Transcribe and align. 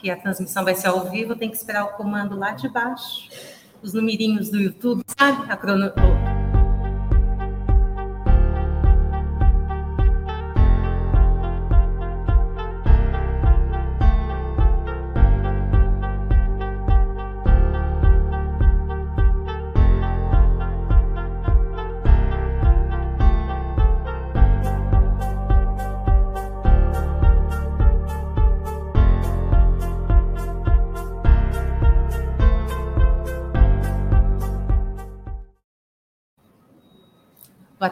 que 0.00 0.10
a 0.10 0.16
transmissão 0.16 0.64
vai 0.64 0.74
ser 0.74 0.88
ao 0.88 1.10
vivo, 1.10 1.36
tem 1.36 1.50
que 1.50 1.56
esperar 1.56 1.84
o 1.84 1.88
comando 1.88 2.36
lá 2.36 2.52
de 2.52 2.68
baixo. 2.68 3.28
Os 3.82 3.92
numerinhos 3.92 4.50
do 4.50 4.58
YouTube, 4.58 5.02
sabe? 5.18 5.50
A 5.50 5.56
crono... 5.56 5.92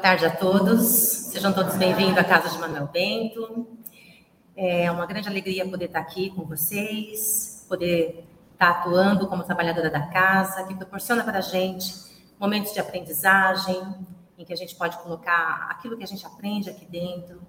tarde 0.08 0.24
a 0.24 0.30
todos, 0.34 0.86
sejam 0.86 1.52
todos 1.52 1.76
bem-vindos 1.76 2.16
à 2.16 2.24
Casa 2.24 2.48
de 2.48 2.58
Manuel 2.58 2.88
Bento. 2.90 3.68
É 4.56 4.90
uma 4.90 5.04
grande 5.04 5.28
alegria 5.28 5.68
poder 5.68 5.84
estar 5.84 6.00
aqui 6.00 6.30
com 6.30 6.46
vocês, 6.46 7.66
poder 7.68 8.24
estar 8.52 8.70
atuando 8.70 9.26
como 9.26 9.44
trabalhadora 9.44 9.90
da 9.90 10.06
casa, 10.06 10.64
que 10.64 10.74
proporciona 10.74 11.22
para 11.22 11.40
a 11.40 11.42
gente 11.42 11.94
momentos 12.40 12.72
de 12.72 12.80
aprendizagem, 12.80 13.82
em 14.38 14.46
que 14.46 14.52
a 14.54 14.56
gente 14.56 14.74
pode 14.76 14.96
colocar 14.96 15.68
aquilo 15.72 15.94
que 15.94 16.04
a 16.04 16.06
gente 16.06 16.24
aprende 16.24 16.70
aqui 16.70 16.86
dentro 16.86 17.42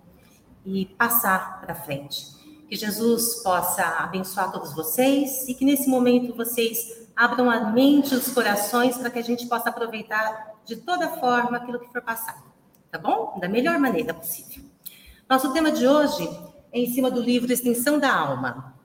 e 0.65 0.85
passar 0.85 1.61
para 1.61 1.73
frente. 1.73 2.25
Que 2.67 2.75
Jesus 2.75 3.41
possa 3.41 3.83
abençoar 3.99 4.51
todos 4.51 4.73
vocês 4.73 5.47
e 5.47 5.53
que 5.53 5.63
nesse 5.63 5.89
momento 5.89 6.35
vocês 6.35 7.07
abram 7.15 7.49
a 7.49 7.71
mente 7.71 8.13
e 8.13 8.17
os 8.17 8.33
corações 8.33 8.97
para 8.97 9.09
que 9.09 9.19
a 9.19 9.23
gente 9.23 9.47
possa 9.47 9.69
aproveitar 9.69 10.59
de 10.65 10.75
toda 10.75 11.07
forma 11.19 11.57
aquilo 11.57 11.79
que 11.79 11.91
for 11.91 12.01
passado, 12.01 12.48
tá 12.91 12.97
bom? 12.97 13.39
Da 13.39 13.47
melhor 13.47 13.77
maneira 13.79 14.13
possível. 14.13 14.63
Nosso 15.29 15.53
tema 15.53 15.71
de 15.71 15.87
hoje 15.87 16.27
é 16.71 16.79
em 16.79 16.87
cima 16.87 17.11
do 17.11 17.21
livro 17.21 17.51
Extinção 17.51 17.99
da 17.99 18.13
Alma. 18.13 18.75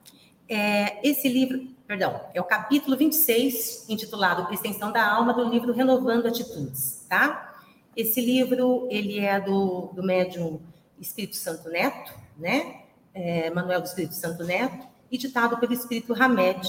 É, 0.47 1.07
esse 1.07 1.27
livro, 1.27 1.67
perdão, 1.87 2.21
é 2.33 2.39
o 2.39 2.43
capítulo 2.43 2.95
26, 2.95 3.85
intitulado 3.89 4.53
Extensão 4.53 4.91
da 4.91 5.07
Alma, 5.07 5.33
do 5.33 5.43
livro 5.49 5.73
Renovando 5.73 6.27
Atitudes, 6.27 7.03
tá? 7.09 7.55
Esse 7.95 8.21
livro, 8.21 8.87
ele 8.91 9.19
é 9.19 9.39
do, 9.39 9.91
do 9.93 10.03
médium 10.03 10.61
Espírito 10.99 11.35
Santo 11.35 11.69
Neto, 11.69 12.13
né? 12.37 12.81
É, 13.13 13.49
Manuel 13.49 13.81
do 13.81 13.87
Espírito 13.87 14.13
Santo 14.13 14.43
Neto, 14.43 14.87
e 15.09 15.17
ditado 15.17 15.57
pelo 15.57 15.73
Espírito 15.73 16.13
Hamed. 16.13 16.67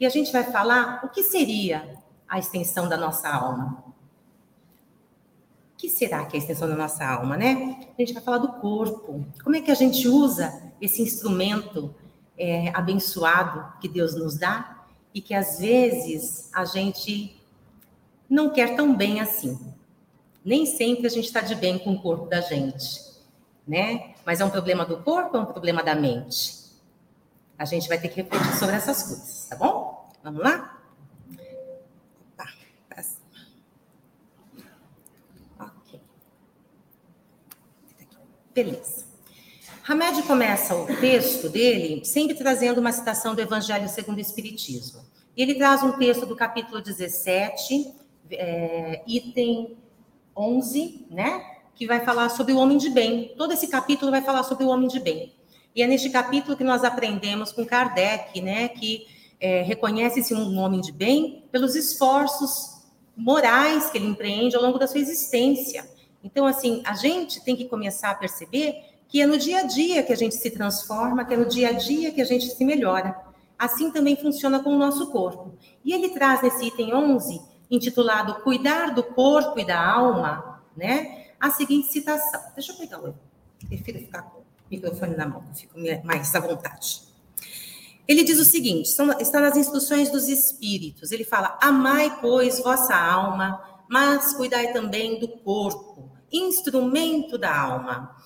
E 0.00 0.06
a 0.06 0.08
gente 0.08 0.32
vai 0.32 0.42
falar 0.42 1.04
o 1.04 1.08
que 1.08 1.22
seria 1.22 1.98
a 2.26 2.38
extensão 2.38 2.88
da 2.88 2.96
nossa 2.96 3.28
alma 3.28 3.83
que 5.84 5.90
será 5.90 6.24
que 6.24 6.34
é 6.34 6.40
a 6.40 6.42
extensão 6.42 6.66
da 6.66 6.74
nossa 6.74 7.04
alma, 7.04 7.36
né? 7.36 7.76
A 7.96 8.00
gente 8.00 8.14
vai 8.14 8.22
falar 8.22 8.38
do 8.38 8.52
corpo. 8.54 9.22
Como 9.42 9.54
é 9.54 9.60
que 9.60 9.70
a 9.70 9.74
gente 9.74 10.08
usa 10.08 10.72
esse 10.80 11.02
instrumento 11.02 11.94
é, 12.38 12.70
abençoado 12.74 13.78
que 13.80 13.88
Deus 13.88 14.14
nos 14.14 14.38
dá 14.38 14.86
e 15.12 15.20
que 15.20 15.34
às 15.34 15.58
vezes 15.58 16.48
a 16.54 16.64
gente 16.64 17.38
não 18.28 18.48
quer 18.48 18.74
tão 18.74 18.96
bem 18.96 19.20
assim. 19.20 19.58
Nem 20.42 20.64
sempre 20.64 21.06
a 21.06 21.10
gente 21.10 21.26
está 21.26 21.42
de 21.42 21.54
bem 21.54 21.78
com 21.78 21.92
o 21.92 22.00
corpo 22.00 22.26
da 22.26 22.40
gente, 22.40 23.00
né? 23.68 24.14
Mas 24.24 24.40
é 24.40 24.44
um 24.44 24.50
problema 24.50 24.86
do 24.86 25.02
corpo 25.02 25.36
ou 25.36 25.40
é 25.40 25.42
um 25.42 25.52
problema 25.52 25.82
da 25.82 25.94
mente? 25.94 26.64
A 27.58 27.66
gente 27.66 27.88
vai 27.88 27.98
ter 27.98 28.08
que 28.08 28.22
refletir 28.22 28.56
sobre 28.58 28.74
essas 28.74 29.02
coisas, 29.02 29.46
tá 29.50 29.56
bom? 29.56 30.10
Vamos 30.22 30.42
lá? 30.42 30.80
Beleza. 38.54 39.04
Hamed 39.86 40.22
começa 40.22 40.76
o 40.76 40.86
texto 40.96 41.48
dele 41.48 42.04
sempre 42.04 42.36
trazendo 42.36 42.78
uma 42.78 42.92
citação 42.92 43.34
do 43.34 43.40
Evangelho 43.40 43.88
segundo 43.88 44.18
o 44.18 44.20
Espiritismo. 44.20 45.02
Ele 45.36 45.56
traz 45.56 45.82
um 45.82 45.92
texto 45.92 46.24
do 46.24 46.36
capítulo 46.36 46.80
17, 46.80 47.92
é, 48.30 49.02
item 49.06 49.76
11, 50.36 51.06
né? 51.10 51.44
Que 51.74 51.84
vai 51.84 52.04
falar 52.04 52.28
sobre 52.28 52.52
o 52.52 52.58
homem 52.58 52.78
de 52.78 52.88
bem. 52.90 53.34
Todo 53.36 53.52
esse 53.52 53.66
capítulo 53.66 54.12
vai 54.12 54.22
falar 54.22 54.44
sobre 54.44 54.64
o 54.64 54.68
homem 54.68 54.86
de 54.86 55.00
bem. 55.00 55.34
E 55.74 55.82
é 55.82 55.86
neste 55.88 56.08
capítulo 56.08 56.56
que 56.56 56.62
nós 56.62 56.84
aprendemos 56.84 57.50
com 57.50 57.66
Kardec, 57.66 58.40
né? 58.40 58.68
Que 58.68 59.06
é, 59.40 59.62
reconhece-se 59.62 60.32
um 60.32 60.56
homem 60.58 60.80
de 60.80 60.92
bem 60.92 61.44
pelos 61.50 61.74
esforços 61.74 62.84
morais 63.16 63.90
que 63.90 63.98
ele 63.98 64.06
empreende 64.06 64.54
ao 64.54 64.62
longo 64.62 64.78
da 64.78 64.86
sua 64.86 65.00
existência. 65.00 65.92
Então, 66.24 66.46
assim, 66.46 66.82
a 66.86 66.94
gente 66.94 67.44
tem 67.44 67.54
que 67.54 67.66
começar 67.66 68.10
a 68.10 68.14
perceber 68.14 68.82
que 69.06 69.20
é 69.20 69.26
no 69.26 69.36
dia 69.36 69.58
a 69.58 69.62
dia 69.62 70.02
que 70.02 70.12
a 70.12 70.16
gente 70.16 70.34
se 70.34 70.50
transforma, 70.50 71.24
que 71.24 71.34
é 71.34 71.36
no 71.36 71.44
dia 71.44 71.68
a 71.68 71.72
dia 71.72 72.10
que 72.10 72.22
a 72.22 72.24
gente 72.24 72.46
se 72.46 72.64
melhora. 72.64 73.14
Assim 73.58 73.90
também 73.90 74.16
funciona 74.16 74.58
com 74.58 74.70
o 74.70 74.78
nosso 74.78 75.12
corpo. 75.12 75.54
E 75.84 75.92
ele 75.92 76.08
traz 76.08 76.42
nesse 76.42 76.64
item 76.64 76.94
11, 76.94 77.40
intitulado 77.70 78.42
Cuidar 78.42 78.94
do 78.94 79.04
Corpo 79.04 79.60
e 79.60 79.66
da 79.66 79.80
Alma, 79.86 80.62
né, 80.74 81.26
a 81.38 81.50
seguinte 81.50 81.92
citação. 81.92 82.40
Deixa 82.54 82.72
eu 82.72 82.76
pegar 82.76 83.00
o. 83.00 83.14
Prefiro 83.68 83.98
ficar 83.98 84.22
com 84.22 84.40
o 84.40 84.44
microfone 84.70 85.16
na 85.16 85.28
mão, 85.28 85.44
fico 85.54 85.78
mais 86.02 86.34
à 86.34 86.40
vontade. 86.40 87.02
Ele 88.08 88.24
diz 88.24 88.38
o 88.38 88.44
seguinte: 88.44 88.86
está 89.20 89.40
nas 89.40 89.56
instruções 89.56 90.10
dos 90.10 90.28
espíritos. 90.28 91.12
Ele 91.12 91.24
fala: 91.24 91.56
Amai, 91.62 92.18
pois, 92.20 92.58
vossa 92.58 92.96
alma, 92.96 93.62
mas 93.88 94.34
cuidai 94.34 94.72
também 94.72 95.20
do 95.20 95.28
corpo 95.28 96.13
instrumento 96.34 97.38
da 97.38 97.56
alma. 97.56 98.16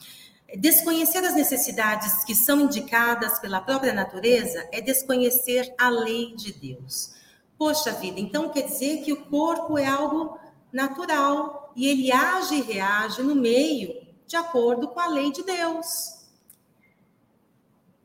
Desconhecer 0.57 1.19
as 1.19 1.35
necessidades 1.35 2.25
que 2.25 2.35
são 2.35 2.61
indicadas 2.61 3.39
pela 3.39 3.61
própria 3.61 3.93
natureza 3.93 4.67
é 4.73 4.81
desconhecer 4.81 5.75
a 5.79 5.91
lei 5.91 6.35
de 6.35 6.53
Deus. 6.53 7.15
Poxa 7.59 7.93
vida, 7.93 8.19
então 8.19 8.49
quer 8.49 8.63
dizer 8.63 9.03
que 9.03 9.13
o 9.13 9.27
corpo 9.27 9.77
é 9.77 9.87
algo 9.87 10.39
natural 10.73 11.73
e 11.77 11.87
ele 11.87 12.11
age 12.11 12.55
e 12.55 12.63
reage 12.63 13.23
no 13.23 13.35
meio 13.35 13.95
de 14.27 14.37
acordo 14.37 14.89
com 14.89 15.01
a 15.01 15.09
lei 15.09 15.33
de 15.33 15.43
Deus. 15.43 16.19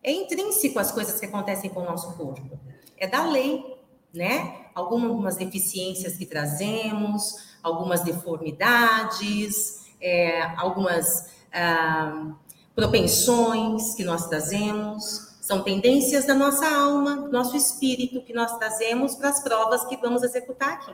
É 0.02 0.12
intrínseco 0.12 0.80
as 0.80 0.92
coisas 0.92 1.20
que 1.20 1.26
acontecem 1.26 1.70
com 1.70 1.82
o 1.82 1.86
nosso 1.86 2.14
corpo. 2.18 2.60
É 2.98 3.08
da 3.08 3.26
lei, 3.26 3.78
né? 4.14 4.68
Algumas 4.76 5.38
deficiências 5.38 6.18
que 6.18 6.26
trazemos, 6.26 7.54
algumas 7.62 8.02
deformidades, 8.02 9.83
é, 10.04 10.42
algumas 10.58 11.32
ah, 11.54 12.34
propensões 12.76 13.96
que 13.96 14.04
nós 14.04 14.28
trazemos, 14.28 15.34
são 15.40 15.64
tendências 15.64 16.26
da 16.26 16.34
nossa 16.34 16.68
alma, 16.68 17.16
nosso 17.32 17.56
espírito 17.56 18.22
que 18.22 18.34
nós 18.34 18.58
trazemos 18.58 19.16
para 19.16 19.30
as 19.30 19.42
provas 19.42 19.86
que 19.86 19.98
vamos 19.98 20.24
executar 20.24 20.74
aqui, 20.74 20.94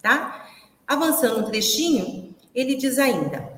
tá? 0.00 0.46
Avançando 0.86 1.40
um 1.40 1.44
trechinho, 1.44 2.34
ele 2.54 2.74
diz 2.76 2.98
ainda: 2.98 3.52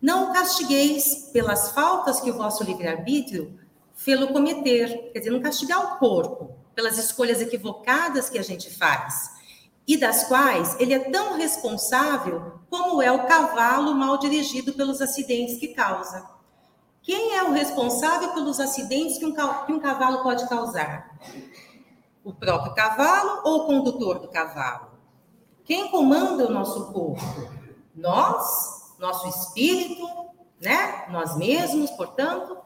Não 0.00 0.32
castigueis 0.32 1.30
pelas 1.32 1.72
faltas 1.72 2.20
que 2.20 2.30
o 2.30 2.36
vosso 2.36 2.64
livre-arbítrio 2.64 3.58
fê-lo 3.94 4.28
cometer, 4.28 5.10
quer 5.12 5.20
dizer, 5.20 5.30
não 5.30 5.40
castigar 5.40 5.94
o 5.94 5.98
corpo 5.98 6.56
pelas 6.74 6.98
escolhas 6.98 7.40
equivocadas 7.40 8.28
que 8.28 8.38
a 8.38 8.42
gente 8.42 8.70
faz, 8.70 9.30
e 9.92 9.96
das 9.98 10.24
quais 10.24 10.74
ele 10.80 10.94
é 10.94 11.10
tão 11.10 11.36
responsável 11.36 12.60
como 12.70 13.02
é 13.02 13.12
o 13.12 13.26
cavalo 13.26 13.94
mal 13.94 14.16
dirigido 14.16 14.72
pelos 14.72 15.02
acidentes 15.02 15.58
que 15.58 15.68
causa. 15.68 16.26
Quem 17.02 17.36
é 17.36 17.42
o 17.42 17.52
responsável 17.52 18.32
pelos 18.32 18.58
acidentes 18.58 19.18
que 19.18 19.26
um, 19.26 19.34
que 19.34 19.72
um 19.72 19.78
cavalo 19.78 20.22
pode 20.22 20.48
causar? 20.48 21.14
O 22.24 22.32
próprio 22.32 22.74
cavalo 22.74 23.42
ou 23.44 23.58
o 23.58 23.66
condutor 23.66 24.18
do 24.18 24.28
cavalo? 24.28 24.92
Quem 25.62 25.90
comanda 25.90 26.46
o 26.46 26.50
nosso 26.50 26.90
corpo? 26.90 27.22
Nós, 27.94 28.94
nosso 28.98 29.28
espírito, 29.28 30.08
né? 30.58 31.06
Nós 31.10 31.36
mesmos, 31.36 31.90
portanto, 31.90 32.56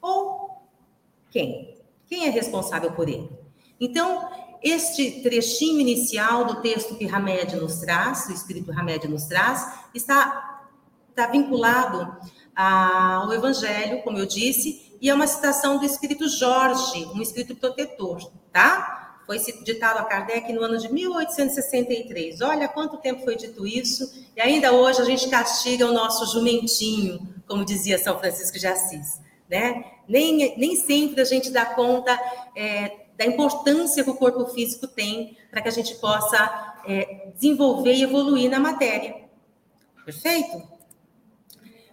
ou 0.00 0.64
quem? 1.30 1.80
Quem 2.08 2.26
é 2.26 2.30
responsável 2.30 2.90
por 2.90 3.08
ele? 3.08 3.30
Então, 3.78 4.28
este 4.62 5.22
trechinho 5.22 5.80
inicial 5.80 6.44
do 6.44 6.60
texto 6.60 6.94
que 6.94 7.06
Hamed 7.06 7.56
nos 7.56 7.80
traz, 7.80 8.28
o 8.28 8.32
Espírito 8.32 8.70
Hamed 8.70 9.08
nos 9.08 9.24
traz, 9.24 9.66
está, 9.94 10.62
está 11.10 11.26
vinculado 11.26 12.16
ao 12.54 13.32
Evangelho, 13.32 14.02
como 14.02 14.18
eu 14.18 14.26
disse, 14.26 14.92
e 15.00 15.10
é 15.10 15.14
uma 15.14 15.26
citação 15.26 15.78
do 15.78 15.84
Espírito 15.84 16.28
Jorge, 16.28 17.06
um 17.06 17.20
Espírito 17.20 17.56
protetor, 17.56 18.30
tá? 18.52 19.20
Foi 19.26 19.38
ditado 19.64 19.98
a 19.98 20.04
Kardec 20.04 20.52
no 20.52 20.62
ano 20.62 20.78
de 20.78 20.92
1863. 20.92 22.40
Olha 22.40 22.68
quanto 22.68 22.98
tempo 22.98 23.24
foi 23.24 23.36
dito 23.36 23.66
isso, 23.66 24.12
e 24.36 24.40
ainda 24.40 24.72
hoje 24.72 25.00
a 25.00 25.04
gente 25.04 25.28
castiga 25.28 25.86
o 25.86 25.92
nosso 25.92 26.32
jumentinho, 26.32 27.34
como 27.48 27.64
dizia 27.64 27.98
São 27.98 28.18
Francisco 28.18 28.58
de 28.58 28.66
Assis, 28.66 29.20
né? 29.50 29.84
Nem, 30.08 30.56
nem 30.56 30.76
sempre 30.76 31.20
a 31.20 31.24
gente 31.24 31.50
dá 31.50 31.64
conta 31.64 32.18
é, 32.56 33.01
da 33.16 33.24
importância 33.26 34.02
que 34.02 34.10
o 34.10 34.16
corpo 34.16 34.46
físico 34.46 34.86
tem 34.86 35.36
para 35.50 35.62
que 35.62 35.68
a 35.68 35.72
gente 35.72 35.94
possa 35.96 36.80
é, 36.86 37.30
desenvolver 37.34 37.94
e 37.94 38.02
evoluir 38.02 38.50
na 38.50 38.58
matéria. 38.58 39.22
Perfeito? 40.04 40.62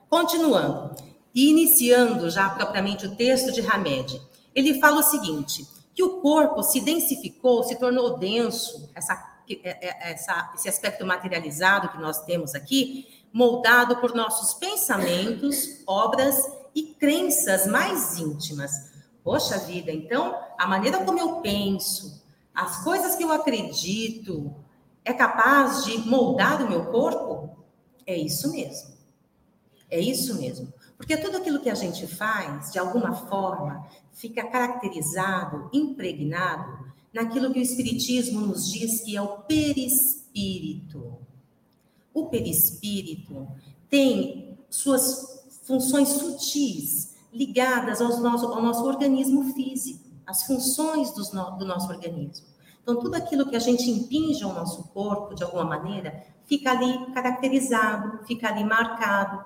Continuando, 0.10 0.96
e 1.34 1.50
iniciando 1.50 2.30
já 2.30 2.50
propriamente 2.50 3.06
o 3.06 3.16
texto 3.16 3.52
de 3.52 3.62
Hamed, 3.62 4.20
ele 4.56 4.80
fala 4.80 5.00
o 5.00 5.04
seguinte: 5.04 5.66
que 5.94 6.04
o 6.04 6.22
corpo 6.22 6.64
se 6.64 6.82
densificou, 6.82 7.64
se 7.64 7.78
tornou 7.78 8.18
denso, 8.18 8.90
essa, 8.96 9.14
é, 9.50 9.88
é, 9.88 10.12
essa, 10.12 10.52
esse 10.56 10.68
aspecto 10.68 11.06
materializado 11.06 11.90
que 11.90 11.98
nós 11.98 12.24
temos 12.24 12.56
aqui, 12.56 13.08
moldado 13.32 13.98
por 13.98 14.16
nossos 14.16 14.54
pensamentos, 14.56 15.82
obras 15.86 16.36
e 16.74 16.84
crenças 16.84 17.68
mais 17.68 18.18
íntimas. 18.18 18.89
Poxa 19.24 19.58
vida, 19.60 19.92
então 19.92 20.40
a 20.58 20.68
maneira 20.68 21.04
como 21.04 21.20
eu 21.20 21.38
penso, 21.42 22.22
as 22.54 22.84
coisas 22.84 23.16
que 23.16 23.24
eu 23.24 23.32
acredito, 23.32 24.54
é 25.04 25.14
capaz 25.14 25.86
de 25.86 25.98
moldar 26.00 26.62
o 26.62 26.70
meu 26.70 26.86
corpo? 26.86 27.58
É 28.06 28.18
isso 28.18 28.52
mesmo. 28.52 28.94
É 29.90 30.00
isso 30.00 30.36
mesmo. 30.36 30.72
Porque 30.98 31.18
tudo 31.18 31.38
aquilo 31.38 31.62
que 31.62 31.70
a 31.70 31.76
gente 31.76 32.06
faz, 32.06 32.72
de 32.72 32.80
alguma 32.80 33.14
forma, 33.14 33.88
fica 34.12 34.46
caracterizado, 34.48 35.70
impregnado 35.72 36.90
naquilo 37.14 37.52
que 37.52 37.60
o 37.60 37.64
Espiritismo 37.64 38.42
nos 38.42 38.70
diz 38.70 39.02
que 39.02 39.16
é 39.16 39.22
o 39.22 39.40
perispírito. 39.40 41.18
O 42.14 42.26
perispírito 42.28 43.48
tem 43.90 44.58
suas 44.70 45.44
funções 45.64 46.10
sutis 46.10 47.09
ligadas 47.32 48.02
aos 48.02 48.20
nosso, 48.20 48.48
ao 48.48 48.62
nosso 48.62 48.86
organismo 48.86 49.54
físico, 49.54 50.10
as 50.26 50.44
funções 50.44 51.14
no, 51.34 51.58
do 51.58 51.66
nosso 51.66 51.92
organismo. 51.92 52.48
Então, 52.82 53.00
tudo 53.00 53.16
aquilo 53.16 53.48
que 53.48 53.56
a 53.56 53.60
gente 53.60 53.90
impinge 53.90 54.44
ao 54.44 54.54
nosso 54.54 54.88
corpo, 54.90 55.36
de 55.36 55.44
alguma 55.44 55.66
maneira, 55.66 56.24
fica 56.46 56.72
ali 56.72 57.12
caracterizado, 57.14 58.26
fica 58.26 58.48
ali 58.48 58.64
marcado. 58.64 59.46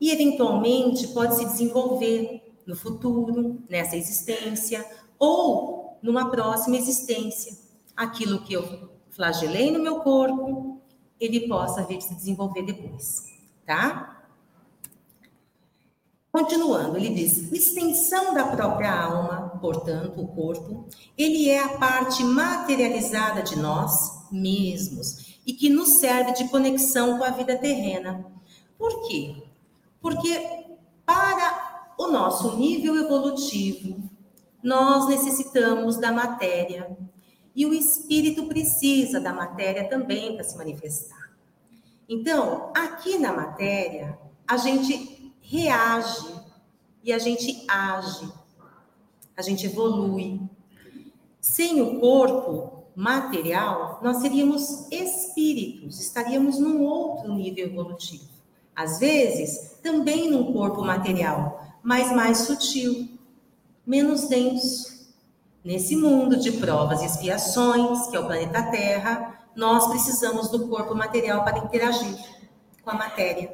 E, 0.00 0.10
eventualmente, 0.10 1.08
pode 1.08 1.36
se 1.36 1.44
desenvolver 1.44 2.42
no 2.66 2.76
futuro, 2.76 3.62
nessa 3.68 3.96
existência, 3.96 4.84
ou 5.18 5.98
numa 6.02 6.30
próxima 6.30 6.76
existência. 6.76 7.56
Aquilo 7.96 8.42
que 8.42 8.52
eu 8.52 8.90
flagelei 9.10 9.70
no 9.70 9.82
meu 9.82 10.00
corpo, 10.00 10.80
ele 11.20 11.46
possa 11.46 11.84
vir 11.84 12.00
se 12.02 12.14
desenvolver 12.14 12.62
depois, 12.62 13.24
tá? 13.64 14.11
Continuando, 16.32 16.96
ele 16.96 17.10
diz: 17.10 17.52
extensão 17.52 18.32
da 18.32 18.46
própria 18.46 18.90
alma, 18.90 19.58
portanto, 19.60 20.22
o 20.22 20.28
corpo, 20.28 20.88
ele 21.16 21.50
é 21.50 21.62
a 21.62 21.76
parte 21.76 22.24
materializada 22.24 23.42
de 23.42 23.58
nós 23.58 24.26
mesmos 24.32 25.38
e 25.46 25.52
que 25.52 25.68
nos 25.68 25.90
serve 26.00 26.32
de 26.32 26.48
conexão 26.48 27.18
com 27.18 27.24
a 27.24 27.30
vida 27.30 27.58
terrena. 27.58 28.24
Por 28.78 29.06
quê? 29.06 29.42
Porque 30.00 30.66
para 31.04 31.92
o 31.98 32.06
nosso 32.06 32.56
nível 32.56 32.96
evolutivo, 32.96 34.02
nós 34.62 35.08
necessitamos 35.08 35.98
da 35.98 36.10
matéria 36.10 36.96
e 37.54 37.66
o 37.66 37.74
espírito 37.74 38.46
precisa 38.46 39.20
da 39.20 39.34
matéria 39.34 39.86
também 39.86 40.34
para 40.34 40.44
se 40.44 40.56
manifestar. 40.56 41.30
Então, 42.08 42.72
aqui 42.74 43.18
na 43.18 43.34
matéria, 43.34 44.18
a 44.48 44.56
gente 44.56 45.21
reage 45.52 46.34
e 47.04 47.12
a 47.12 47.18
gente 47.18 47.62
age, 47.68 48.26
a 49.36 49.42
gente 49.42 49.66
evolui. 49.66 50.40
Sem 51.38 51.82
o 51.82 52.00
corpo 52.00 52.84
material, 52.96 54.00
nós 54.02 54.18
seríamos 54.18 54.86
espíritos, 54.90 56.00
estaríamos 56.00 56.58
num 56.58 56.82
outro 56.82 57.34
nível 57.34 57.66
evolutivo. 57.66 58.24
Às 58.74 58.98
vezes, 58.98 59.76
também 59.82 60.30
num 60.30 60.54
corpo 60.54 60.82
material, 60.82 61.62
mas 61.82 62.10
mais 62.12 62.38
sutil, 62.38 63.08
menos 63.86 64.28
denso. 64.28 65.12
Nesse 65.62 65.96
mundo 65.96 66.36
de 66.36 66.52
provas 66.52 67.02
e 67.02 67.06
expiações, 67.06 68.06
que 68.06 68.16
é 68.16 68.20
o 68.20 68.26
planeta 68.26 68.62
Terra, 68.70 69.46
nós 69.54 69.86
precisamos 69.88 70.48
do 70.48 70.66
corpo 70.66 70.94
material 70.94 71.44
para 71.44 71.58
interagir 71.58 72.16
com 72.82 72.90
a 72.90 72.94
matéria, 72.94 73.52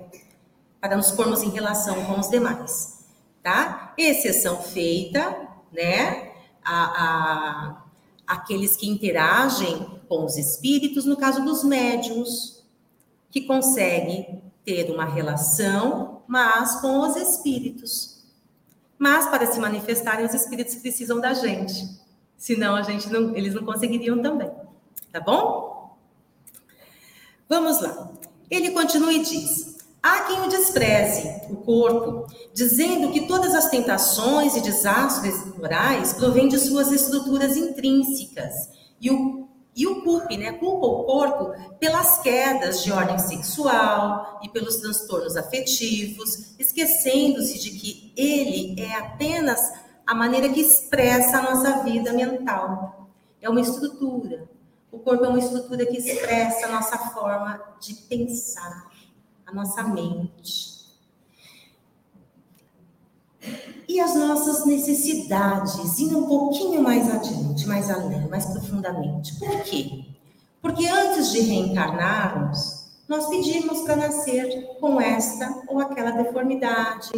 para 0.80 0.96
nos 0.96 1.10
pormos 1.10 1.42
em 1.42 1.50
relação 1.50 2.04
com 2.04 2.20
os 2.20 2.28
demais, 2.28 3.04
tá? 3.42 3.94
Exceção 3.96 4.62
feita, 4.62 5.48
né, 5.72 6.32
a, 6.64 6.84
a 6.84 7.84
aqueles 8.26 8.76
que 8.76 8.86
interagem 8.86 10.00
com 10.06 10.24
os 10.24 10.36
espíritos, 10.36 11.06
no 11.06 11.16
caso 11.16 11.42
dos 11.42 11.64
médiums, 11.64 12.62
que 13.30 13.42
conseguem 13.42 14.42
ter 14.64 14.90
uma 14.90 15.06
relação, 15.06 16.22
mas 16.28 16.80
com 16.80 17.00
os 17.00 17.16
espíritos. 17.16 18.22
Mas 18.98 19.26
para 19.28 19.46
se 19.46 19.58
manifestarem, 19.58 20.26
os 20.26 20.34
espíritos 20.34 20.74
precisam 20.74 21.20
da 21.20 21.32
gente. 21.32 21.98
Senão 22.36 22.76
a 22.76 22.82
gente 22.82 23.08
não, 23.08 23.34
eles 23.34 23.54
não 23.54 23.64
conseguiriam 23.64 24.20
também. 24.20 24.50
Tá 25.10 25.20
bom? 25.20 25.96
Vamos 27.48 27.80
lá. 27.80 28.12
Ele 28.50 28.72
continua 28.72 29.12
e 29.12 29.22
diz: 29.22 29.67
Há 30.08 30.22
quem 30.22 30.40
o 30.40 30.48
despreze, 30.48 31.28
o 31.50 31.56
corpo, 31.56 32.26
dizendo 32.54 33.12
que 33.12 33.26
todas 33.28 33.54
as 33.54 33.68
tentações 33.68 34.56
e 34.56 34.62
desastres 34.62 35.54
morais 35.54 36.14
provêm 36.14 36.48
de 36.48 36.58
suas 36.58 36.90
estruturas 36.90 37.58
intrínsecas 37.58 38.70
e 38.98 39.10
o 39.10 39.46
e 39.76 39.86
o 39.86 40.02
culpe, 40.02 40.36
né? 40.36 40.54
Culpa 40.54 40.86
o 40.86 41.04
corpo 41.04 41.52
pelas 41.78 42.18
quedas 42.20 42.82
de 42.82 42.90
ordem 42.90 43.18
sexual 43.18 44.40
e 44.42 44.48
pelos 44.48 44.76
transtornos 44.76 45.36
afetivos, 45.36 46.54
esquecendo-se 46.58 47.60
de 47.60 47.70
que 47.70 48.12
ele 48.16 48.80
é 48.80 48.94
apenas 48.94 49.60
a 50.04 50.14
maneira 50.14 50.48
que 50.48 50.60
expressa 50.60 51.38
a 51.38 51.42
nossa 51.42 51.84
vida 51.84 52.12
mental. 52.12 53.08
É 53.40 53.48
uma 53.48 53.60
estrutura. 53.60 54.48
O 54.90 54.98
corpo 54.98 55.24
é 55.26 55.28
uma 55.28 55.38
estrutura 55.38 55.86
que 55.86 55.98
expressa 55.98 56.66
a 56.66 56.72
nossa 56.72 56.98
forma 56.98 57.62
de 57.78 57.94
pensar, 57.94 58.90
a 59.48 59.54
nossa 59.54 59.82
mente. 59.82 60.78
E 63.88 63.98
as 63.98 64.14
nossas 64.14 64.66
necessidades, 64.66 65.98
indo 65.98 66.18
um 66.18 66.26
pouquinho 66.28 66.82
mais 66.82 67.10
adiante, 67.10 67.66
mais 67.66 67.90
além, 67.90 68.28
mais 68.28 68.44
profundamente. 68.44 69.34
Por 69.38 69.62
quê? 69.62 70.04
Porque 70.60 70.86
antes 70.86 71.32
de 71.32 71.40
reencarnarmos, 71.40 72.90
nós 73.08 73.26
pedimos 73.28 73.80
para 73.82 73.96
nascer 73.96 74.76
com 74.78 75.00
esta 75.00 75.62
ou 75.66 75.80
aquela 75.80 76.10
deformidade, 76.10 77.10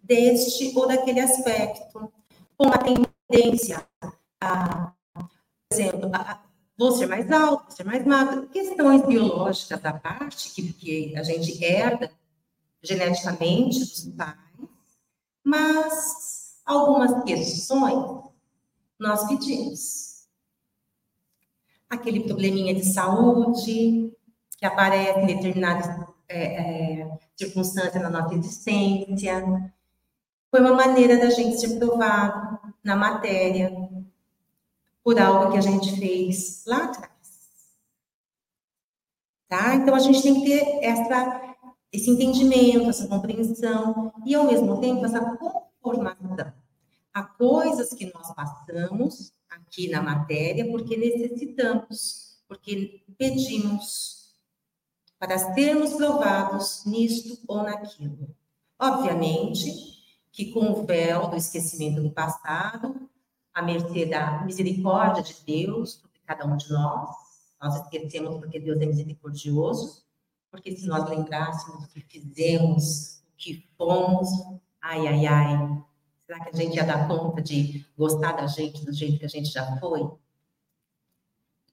deste 0.00 0.72
ou 0.78 0.86
daquele 0.86 1.18
aspecto, 1.18 2.12
com 2.56 2.68
a 2.68 2.78
tendência 2.78 3.84
a, 4.40 4.92
por 5.14 5.28
exemplo, 5.72 6.10
a, 6.14 6.40
vou 6.82 6.92
ser 6.92 7.06
mais 7.06 7.30
alto, 7.30 7.64
vou 7.64 7.76
ser 7.76 7.84
mais 7.84 8.04
magro, 8.04 8.48
questões 8.48 9.06
biológicas 9.06 9.80
da 9.80 9.92
parte 9.92 10.50
que, 10.50 10.72
que 10.72 11.16
a 11.16 11.22
gente 11.22 11.62
herda 11.62 12.10
geneticamente 12.82 13.78
dos 13.78 14.04
pais, 14.16 14.36
mas 15.44 16.56
algumas 16.66 17.22
questões 17.22 18.22
nós 18.98 19.28
pedimos. 19.28 20.26
Aquele 21.88 22.20
probleminha 22.20 22.74
de 22.74 22.84
saúde 22.84 24.12
que 24.58 24.66
aparece 24.66 25.20
em 25.20 25.26
determinadas 25.26 25.86
é, 26.28 27.00
é, 27.02 27.18
circunstâncias 27.36 28.02
na 28.02 28.10
nossa 28.10 28.34
existência. 28.34 29.72
Foi 30.50 30.60
uma 30.60 30.74
maneira 30.74 31.18
da 31.18 31.30
gente 31.30 31.60
ser 31.60 31.78
provado 31.78 32.58
na 32.82 32.96
matéria 32.96 33.70
por 35.02 35.18
algo 35.18 35.52
que 35.52 35.58
a 35.58 35.62
gente 35.62 35.96
fez 35.98 36.64
lá 36.66 36.84
atrás. 36.84 37.12
Tá? 39.48 39.74
Então, 39.74 39.94
a 39.94 39.98
gente 39.98 40.22
tem 40.22 40.34
que 40.34 40.46
ter 40.46 40.84
essa 40.84 41.52
esse 41.92 42.08
entendimento, 42.08 42.88
essa 42.88 43.06
compreensão 43.06 44.12
e, 44.24 44.34
ao 44.34 44.46
mesmo 44.46 44.80
tempo, 44.80 45.04
essa 45.04 45.20
conformação. 45.36 46.52
Há 47.12 47.22
coisas 47.22 47.92
que 47.92 48.10
nós 48.14 48.34
passamos 48.34 49.34
aqui 49.50 49.90
na 49.90 50.00
matéria 50.00 50.70
porque 50.70 50.96
necessitamos, 50.96 52.42
porque 52.48 53.04
pedimos 53.18 54.32
para 55.18 55.38
sermos 55.54 55.92
provados 55.92 56.84
nisto 56.86 57.38
ou 57.46 57.62
naquilo. 57.62 58.34
Obviamente 58.78 59.92
que 60.32 60.50
com 60.50 60.70
o 60.70 60.86
véu 60.86 61.28
do 61.28 61.36
esquecimento 61.36 62.02
do 62.02 62.10
passado, 62.10 63.08
a 63.54 63.62
mercê 63.62 64.06
da 64.06 64.42
misericórdia 64.44 65.22
de 65.22 65.36
Deus 65.44 65.94
sobre 65.94 66.20
cada 66.24 66.46
um 66.46 66.56
de 66.56 66.70
nós, 66.70 67.10
nós 67.60 67.82
esquecemos 67.82 68.38
porque 68.38 68.58
Deus 68.58 68.80
é 68.80 68.86
misericordioso, 68.86 70.04
porque 70.50 70.76
se 70.76 70.86
nós 70.86 71.08
lembrássemos 71.08 71.84
o 71.84 71.88
que 71.88 72.00
fizemos, 72.00 73.22
o 73.28 73.36
que 73.36 73.68
fomos, 73.76 74.28
ai, 74.80 75.06
ai, 75.06 75.26
ai, 75.26 75.82
Será 76.32 76.44
que 76.44 76.50
a 76.50 76.56
gente 76.56 76.76
ia 76.76 76.84
dar 76.84 77.06
conta 77.08 77.42
de 77.42 77.84
gostar 77.96 78.32
da 78.32 78.46
gente 78.46 78.84
do 78.86 78.92
jeito 78.92 79.18
que 79.18 79.26
a 79.26 79.28
gente 79.28 79.50
já 79.50 79.76
foi? 79.78 80.10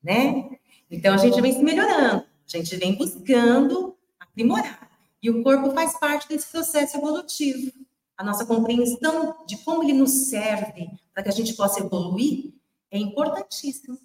Né? 0.04 0.50
Então 0.92 1.14
a 1.14 1.18
gente 1.18 1.40
vem 1.40 1.54
se 1.54 1.64
melhorando, 1.64 2.24
a 2.24 2.58
gente 2.58 2.76
vem 2.76 2.98
buscando 2.98 3.96
aprimorar. 4.20 4.90
E 5.24 5.30
o 5.30 5.44
corpo 5.44 5.72
faz 5.72 5.98
parte 5.98 6.28
desse 6.28 6.52
processo 6.52 6.98
evolutivo. 6.98 7.72
A 8.18 8.24
nossa 8.24 8.46
compreensão 8.46 9.46
de 9.46 9.58
como 9.64 9.82
ele 9.84 9.94
nos 9.94 10.30
serve 10.30 10.90
para 11.20 11.24
que 11.24 11.30
a 11.30 11.34
gente 11.34 11.54
possa 11.54 11.82
evoluir 11.82 12.54
é 12.90 12.98
importantíssimo, 12.98 14.00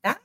tá? 0.00 0.18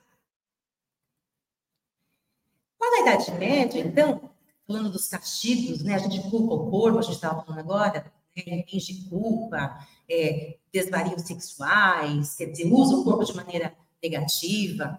Lá 2.80 2.90
na 2.90 3.00
Idade 3.00 3.30
Média, 3.32 3.78
então, 3.78 4.30
falando 4.66 4.90
dos 4.90 5.06
castigos, 5.06 5.82
né? 5.82 5.96
A 5.96 5.98
gente 5.98 6.30
culpa 6.30 6.54
o 6.54 6.70
corpo, 6.70 6.98
a 6.98 7.02
gente 7.02 7.16
estava 7.16 7.44
falando 7.44 7.58
agora, 7.58 8.10
né? 8.34 8.64
culpa, 9.10 9.86
é, 10.08 10.56
desvarios 10.72 11.20
sexuais, 11.22 12.36
quer 12.36 12.46
dizer, 12.46 12.72
usa 12.72 12.96
o 12.96 13.04
corpo 13.04 13.22
de 13.22 13.36
maneira 13.36 13.76
negativa. 14.02 14.98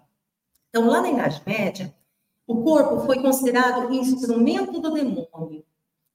Então, 0.70 0.86
lá 0.86 1.02
na 1.02 1.10
Idade 1.10 1.42
Média, 1.44 1.92
o 2.46 2.64
corpo 2.64 3.04
foi 3.04 3.20
considerado 3.20 3.92
instrumento 3.92 4.80
do 4.80 4.94
demônio, 4.94 5.66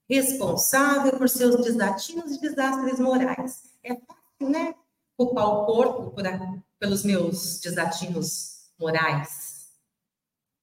responsável 0.09 1.19
por 1.19 1.29
seus 1.29 1.57
desatinos 1.65 2.31
e 2.31 2.41
desastres 2.41 3.01
morais. 3.01 3.75
É 3.83 3.97
fácil, 3.97 4.51
né? 4.51 4.73
Culpar 5.17 5.47
o 5.47 5.67
corpo 5.67 6.11
por, 6.11 6.25
pelos 6.79 7.05
meus 7.05 7.61
desatinos 7.61 8.71
morais. 8.79 9.73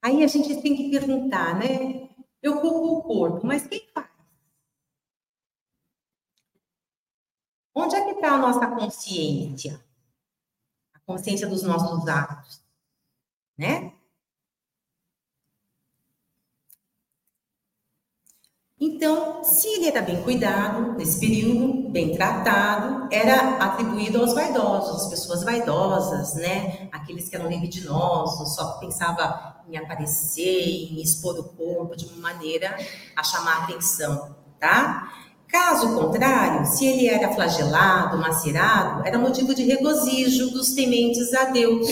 Aí 0.01 0.23
a 0.23 0.27
gente 0.27 0.61
tem 0.61 0.75
que 0.75 0.91
perguntar, 0.91 1.57
né? 1.57 2.09
Eu 2.41 2.59
culpo 2.61 2.99
o 2.99 3.03
corpo, 3.03 3.47
mas 3.47 3.65
quem 3.65 3.87
faz? 3.93 4.11
Onde 7.73 7.95
é 7.95 8.05
que 8.05 8.11
está 8.11 8.33
a 8.33 8.37
nossa 8.37 8.67
consciência? 8.67 9.83
A 10.93 10.99
consciência 10.99 11.47
dos 11.47 11.63
nossos 11.63 12.07
atos, 12.07 12.61
né? 13.57 13.93
Então, 18.85 19.41
se 19.45 19.65
ele 19.65 19.87
era 19.87 20.01
bem 20.01 20.21
cuidado 20.23 20.91
nesse 20.97 21.17
período, 21.17 21.89
bem 21.89 22.13
tratado, 22.13 23.07
era 23.09 23.55
atribuído 23.57 24.19
aos 24.19 24.33
vaidosos, 24.33 25.07
pessoas 25.09 25.41
vaidosas, 25.41 26.33
né? 26.33 26.89
Aqueles 26.91 27.29
que 27.29 27.35
eram 27.37 27.49
libidinosos, 27.49 28.53
só 28.53 28.73
pensava 28.79 29.63
em 29.69 29.77
aparecer, 29.77 30.91
em 30.91 31.01
expor 31.01 31.39
o 31.39 31.45
corpo 31.45 31.95
de 31.95 32.07
uma 32.07 32.33
maneira 32.33 32.77
a 33.15 33.23
chamar 33.23 33.63
atenção, 33.63 34.35
tá? 34.59 35.13
Caso 35.47 35.95
contrário, 35.95 36.65
se 36.65 36.85
ele 36.85 37.07
era 37.07 37.33
flagelado, 37.33 38.17
macerado, 38.17 39.07
era 39.07 39.17
motivo 39.17 39.55
de 39.55 39.63
regozijo 39.63 40.51
dos 40.51 40.73
tementes 40.73 41.33
a 41.33 41.45
Deus 41.45 41.87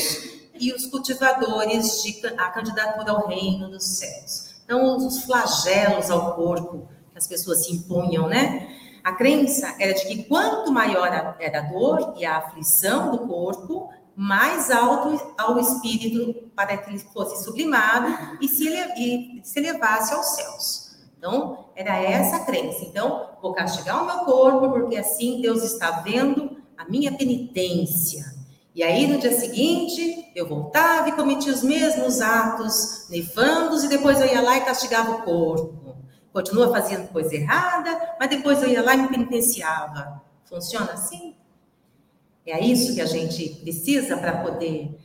e 0.60 0.74
os 0.74 0.88
cultivadores 0.88 2.04
de 2.04 2.28
a 2.38 2.50
candidatura 2.50 3.14
ao 3.14 3.30
reino 3.30 3.70
dos 3.70 3.98
céus. 3.98 4.51
Então, 4.64 4.98
os 4.98 5.24
flagelos 5.24 6.10
ao 6.10 6.36
corpo 6.36 6.88
que 7.12 7.18
as 7.18 7.28
pessoas 7.28 7.66
se 7.66 7.74
impunham, 7.74 8.28
né? 8.28 8.68
A 9.04 9.14
crença 9.14 9.76
era 9.80 9.94
de 9.94 10.06
que 10.06 10.24
quanto 10.24 10.72
maior 10.72 11.08
era 11.40 11.60
a 11.60 11.62
dor 11.62 12.14
e 12.18 12.26
a 12.26 12.38
aflição 12.38 13.12
do 13.12 13.28
corpo, 13.28 13.90
mais 14.16 14.70
alto 14.70 15.34
ao 15.38 15.58
espírito 15.60 16.52
para 16.56 16.78
que 16.78 16.90
ele 16.90 17.00
fosse 17.00 17.44
sublimado 17.44 18.38
e 18.40 18.48
se, 18.48 18.68
e 18.68 19.42
se 19.44 19.60
elevasse 19.60 20.14
aos 20.14 20.36
céus. 20.36 20.92
Então, 21.18 21.66
era 21.76 21.98
essa 21.98 22.38
a 22.38 22.46
crença. 22.46 22.84
Então, 22.84 23.30
vou 23.42 23.54
castigar 23.54 24.04
o 24.04 24.06
meu 24.06 24.26
corpo, 24.26 24.72
porque 24.72 24.98
assim 24.98 25.42
Deus 25.42 25.64
está 25.64 26.02
vendo 26.02 26.58
a 26.78 26.86
minha 26.86 27.16
penitência. 27.16 28.41
E 28.74 28.84
aí, 28.84 29.06
no 29.06 29.20
dia 29.20 29.38
seguinte, 29.38 30.32
eu 30.34 30.48
voltava 30.48 31.10
e 31.10 31.12
cometia 31.12 31.52
os 31.52 31.62
mesmos 31.62 32.22
atos 32.22 33.08
nefandos, 33.10 33.84
e 33.84 33.90
depois 33.90 34.20
eu 34.22 34.28
ia 34.28 34.42
lá 34.42 34.58
e 34.58 34.66
castigava 34.66 35.12
o 35.12 35.22
corpo. 35.24 35.98
Continua 36.32 36.72
fazendo 36.72 37.10
coisa 37.10 37.36
errada, 37.36 38.16
mas 38.18 38.30
depois 38.30 38.64
eu 38.64 38.70
ia 38.70 38.82
lá 38.82 38.96
e 38.96 39.02
me 39.02 39.10
penitenciava. 39.10 40.22
Funciona 40.46 40.94
assim? 40.94 41.36
É 42.46 42.60
isso 42.60 42.96
que 42.96 43.02
a 43.02 43.06
gente 43.06 43.50
precisa 43.62 44.18
para 44.18 44.38
poder 44.38 44.98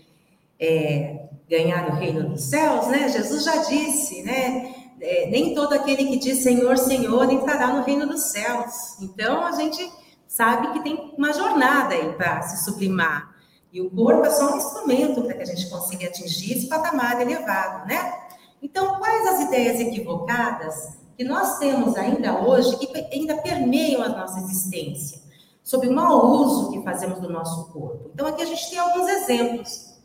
é, 0.59 1.27
ganhar 1.49 1.89
o 1.89 1.95
reino 1.95 2.29
dos 2.29 2.43
céus, 2.45 2.87
né? 2.89 3.09
Jesus 3.09 3.45
já 3.45 3.57
disse, 3.57 4.23
né? 4.23 4.75
É, 5.01 5.27
nem 5.29 5.55
todo 5.55 5.75
aquele 5.75 6.07
que 6.07 6.17
diz 6.17 6.43
Senhor, 6.43 6.79
Senhor 6.79 7.31
entrará 7.31 7.69
no 7.69 7.83
reino 7.83 8.07
dos 8.07 8.23
céus. 8.23 8.97
Então 9.01 9.45
a 9.45 9.53
gente 9.53 9.93
sabe 10.27 10.73
que 10.73 10.81
tem 10.81 11.15
uma 11.19 11.33
jornada 11.33 11.95
aí 11.95 12.13
para 12.13 12.43
se 12.43 12.65
sublimar. 12.65 13.36
E 13.77 13.81
o 13.83 13.91
corpo 13.91 14.25
é 14.25 14.31
só 14.31 14.55
um 14.55 14.57
instrumento 14.57 15.21
para 15.21 15.35
que 15.35 15.43
a 15.43 15.45
gente 15.45 15.69
consiga 15.69 16.07
atingir 16.07 16.57
esse 16.57 16.67
patamar 16.67 17.21
elevado, 17.21 17.87
né? 17.87 18.21
Então, 18.63 18.97
quais 18.97 19.27
as 19.27 19.41
ideias 19.43 19.79
equivocadas 19.79 20.97
que 21.15 21.23
nós 21.23 21.59
temos 21.59 21.95
ainda 21.95 22.41
hoje, 22.41 22.75
que 22.79 22.87
ainda 23.13 23.37
permeiam 23.37 24.03
a 24.03 24.09
nossa 24.09 24.41
existência, 24.41 25.21
sobre 25.63 25.89
o 25.89 25.93
mau 25.93 26.27
uso 26.27 26.71
que 26.71 26.83
fazemos 26.83 27.21
do 27.21 27.29
nosso 27.29 27.71
corpo? 27.71 28.11
Então, 28.15 28.27
aqui 28.27 28.41
a 28.41 28.47
gente 28.47 28.71
tem 28.71 28.79
alguns 28.79 29.11
exemplos. 29.11 30.01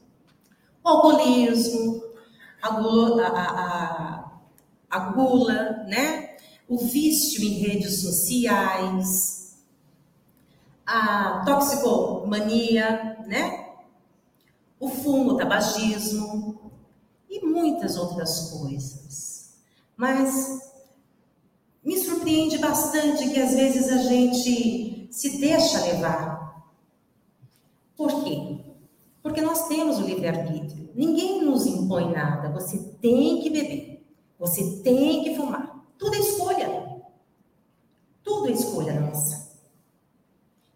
O 0.83 0.89
alcoolismo, 0.89 2.03
a, 2.61 2.71
gula, 2.71 3.27
a, 3.27 3.41
a, 3.41 4.31
a 4.89 4.99
gula 5.11 5.85
né? 5.87 6.35
O 6.67 6.77
vício 6.77 7.41
em 7.41 7.53
redes 7.59 8.01
sociais, 8.01 9.63
a 10.85 11.41
toxicomania, 11.45 13.17
né? 13.25 13.60
O 14.81 14.89
fumo, 14.89 15.31
o 15.31 15.37
tabagismo 15.37 16.71
e 17.29 17.45
muitas 17.45 17.95
outras 17.95 18.49
coisas. 18.49 19.53
Mas 19.95 20.59
me 21.83 21.97
surpreende 21.97 22.57
bastante 22.57 23.29
que 23.29 23.39
às 23.39 23.53
vezes 23.53 23.89
a 23.89 23.97
gente 23.97 25.07
se 25.11 25.37
deixa 25.39 25.79
levar. 25.81 26.65
Por 27.95 28.23
quê? 28.23 28.59
Porque 29.21 29.41
nós 29.41 29.67
temos 29.67 29.99
o 29.99 30.01
livre-arbítrio. 30.01 30.89
Ninguém 30.95 31.43
nos 31.43 31.67
impõe 31.67 32.11
nada. 32.11 32.49
Você 32.49 32.79
tem 32.99 33.39
que 33.39 33.49
beber. 33.49 34.03
Você 34.39 34.81
tem 34.81 35.23
que 35.23 35.35
fumar. 35.35 35.85
Tudo 35.97 36.15
é 36.15 36.19
escolha. 36.19 37.01
Tudo 38.23 38.47
é 38.49 38.51
escolha 38.51 38.99
nossa. 38.99 39.51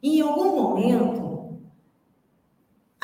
E 0.01 0.19
em 0.19 0.21
algum 0.21 0.55
momento, 0.55 1.24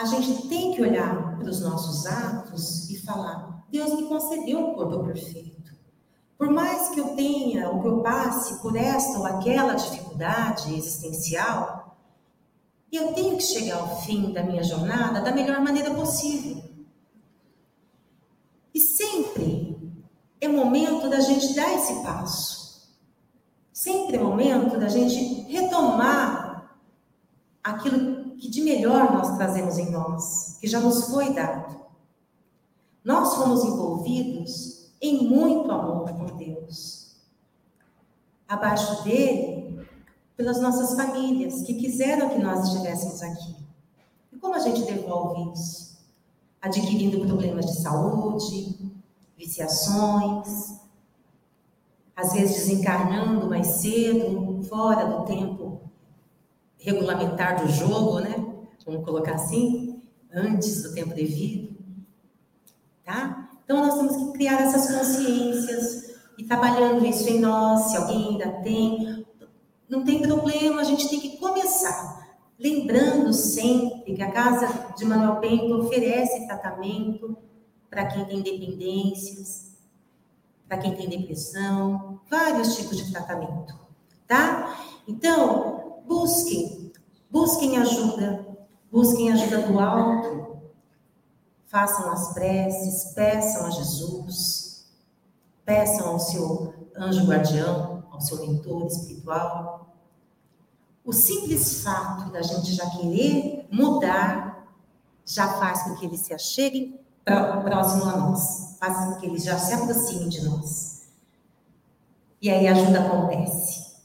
a 0.02 0.06
gente 0.06 0.48
tem 0.48 0.74
que 0.74 0.82
olhar 0.82 1.38
para 1.38 1.50
os 1.50 1.62
nossos 1.62 2.08
atos 2.08 2.90
e 2.90 2.98
falar: 2.98 3.64
Deus 3.70 3.96
me 3.96 4.08
concedeu 4.08 4.60
um 4.60 4.74
corpo 4.74 5.04
perfeito. 5.04 5.72
Por 6.38 6.50
mais 6.50 6.90
que 6.90 7.00
eu 7.00 7.16
tenha 7.16 7.70
ou 7.70 7.82
que 7.82 7.88
eu 7.88 8.02
passe 8.02 8.60
por 8.62 8.76
esta 8.76 9.20
ou 9.20 9.26
aquela 9.28 9.76
dificuldade 9.76 10.74
existencial, 10.74 11.98
eu 12.92 13.14
tenho 13.14 13.38
que 13.38 13.44
chegar 13.44 13.78
ao 13.78 14.02
fim 14.02 14.34
da 14.34 14.42
minha 14.42 14.64
jornada 14.64 15.22
da 15.22 15.32
melhor 15.32 15.62
maneira 15.62 15.94
possível. 15.94 16.64
E 18.74 18.80
sempre 18.80 19.78
é 20.42 20.48
momento 20.48 21.10
da 21.10 21.20
gente 21.20 21.54
dar 21.54 21.72
esse 21.76 22.02
passo. 22.02 22.90
Sempre 23.72 24.18
é 24.18 24.20
momento 24.20 24.80
da 24.80 24.90
gente 24.90 25.44
retomar 25.44 26.51
aquilo 27.64 28.36
que 28.38 28.50
de 28.50 28.62
melhor 28.62 29.14
nós 29.14 29.38
trazemos 29.38 29.78
em 29.78 29.92
nós, 29.92 30.58
que 30.60 30.68
já 30.68 30.80
nos 30.80 31.06
foi 31.10 31.34
dado. 31.34 31.80
Nós 33.04 33.36
fomos 33.36 33.64
envolvidos 33.64 34.92
em 35.02 35.28
muito 35.28 35.72
amor 35.72 36.12
por 36.14 36.32
Deus. 36.38 37.16
Abaixo 38.48 39.04
dele, 39.04 39.88
pelas 40.36 40.60
nossas 40.60 40.96
famílias 40.96 41.62
que 41.62 41.76
quiseram 41.76 42.30
que 42.30 42.40
nós 42.40 42.68
estivéssemos 42.68 43.22
aqui. 43.22 43.56
E 44.32 44.38
como 44.38 44.56
a 44.56 44.60
gente 44.60 44.84
devolve 44.84 45.52
isso? 45.54 46.00
Adquirindo 46.62 47.26
problemas 47.26 47.66
de 47.66 47.82
saúde, 47.82 48.94
viciações, 49.38 50.80
às 52.16 52.34
vezes 52.34 52.58
desencarnando 52.58 53.50
mais 53.50 53.68
cedo, 53.68 54.62
fora 54.64 55.06
do 55.06 55.26
tempo 55.26 55.81
regulamentar 56.82 57.62
do 57.62 57.72
jogo, 57.72 58.20
né? 58.20 58.36
Vamos 58.86 59.06
colocar 59.06 59.36
assim, 59.36 60.02
antes 60.34 60.84
do 60.84 60.94
tempo 60.94 61.14
devido, 61.14 61.78
tá? 63.06 63.50
Então 63.64 63.86
nós 63.86 63.96
temos 63.96 64.18
que 64.18 64.38
criar 64.38 64.62
essas 64.62 64.92
consciências 64.92 66.16
e 66.38 66.44
trabalhando 66.44 67.06
isso 67.06 67.30
em 67.30 67.40
nós, 67.40 67.92
se 67.92 67.98
alguém 67.98 68.30
ainda 68.30 68.52
tem, 68.64 69.26
não 69.88 70.04
tem 70.04 70.22
problema, 70.22 70.82
a 70.82 70.84
gente 70.84 71.08
tem 71.08 71.20
que 71.20 71.38
começar. 71.38 72.20
Lembrando 72.58 73.32
sempre 73.34 74.16
que 74.16 74.22
a 74.22 74.32
Casa 74.32 74.94
de 74.98 75.06
Manuel 75.06 75.40
Bento 75.40 75.80
oferece 75.80 76.48
tratamento 76.48 77.38
para 77.90 78.06
quem 78.06 78.26
tem 78.26 78.42
dependências, 78.42 79.78
para 80.68 80.78
quem 80.78 80.96
tem 80.96 81.10
depressão, 81.10 82.20
vários 82.30 82.76
tipos 82.76 82.98
de 82.98 83.12
tratamento, 83.12 83.78
tá? 84.28 84.80
Então, 85.08 85.81
busquem 86.08 86.82
Busquem 87.32 87.78
ajuda, 87.78 88.46
busquem 88.92 89.32
ajuda 89.32 89.62
do 89.62 89.80
alto. 89.80 90.60
Façam 91.66 92.12
as 92.12 92.34
preces, 92.34 93.14
peçam 93.14 93.66
a 93.66 93.70
Jesus, 93.70 94.92
peçam 95.64 96.10
ao 96.10 96.20
seu 96.20 96.74
anjo 96.98 97.26
guardião, 97.26 98.04
ao 98.12 98.20
seu 98.20 98.46
mentor 98.46 98.86
espiritual. 98.86 99.96
O 101.06 101.14
simples 101.14 101.82
fato 101.82 102.30
da 102.32 102.42
gente 102.42 102.74
já 102.74 102.90
querer 102.90 103.66
mudar 103.72 104.68
já 105.26 105.48
faz 105.54 105.84
com 105.84 105.96
que 105.96 106.06
eles 106.06 106.20
se 106.20 106.34
acheguem 106.34 107.00
próximo 107.64 108.04
a 108.10 108.18
nós, 108.18 108.76
faz 108.78 109.06
com 109.06 109.22
que 109.22 109.26
eles 109.28 109.46
já 109.46 109.58
se 109.58 109.74
aproximem 109.74 110.28
de 110.28 110.44
nós. 110.44 111.08
E 112.42 112.50
aí 112.50 112.68
a 112.68 112.74
ajuda 112.74 113.06
acontece, 113.06 113.96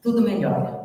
tudo 0.00 0.22
melhora. 0.22 0.81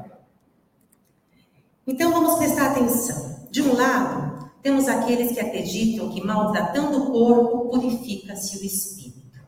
Então 1.88 2.12
vamos 2.12 2.36
prestar 2.36 2.72
atenção. 2.72 3.48
De 3.50 3.62
um 3.62 3.74
lado, 3.74 4.51
temos 4.62 4.89
aqueles 4.89 5.32
que 5.32 5.39
acreditam 5.39 6.10
que 6.10 6.22
maltratando 6.22 7.01
o 7.01 7.12
corpo 7.13 7.70
purifica-se 7.70 8.58
o 8.58 8.65
espírito. 8.65 9.39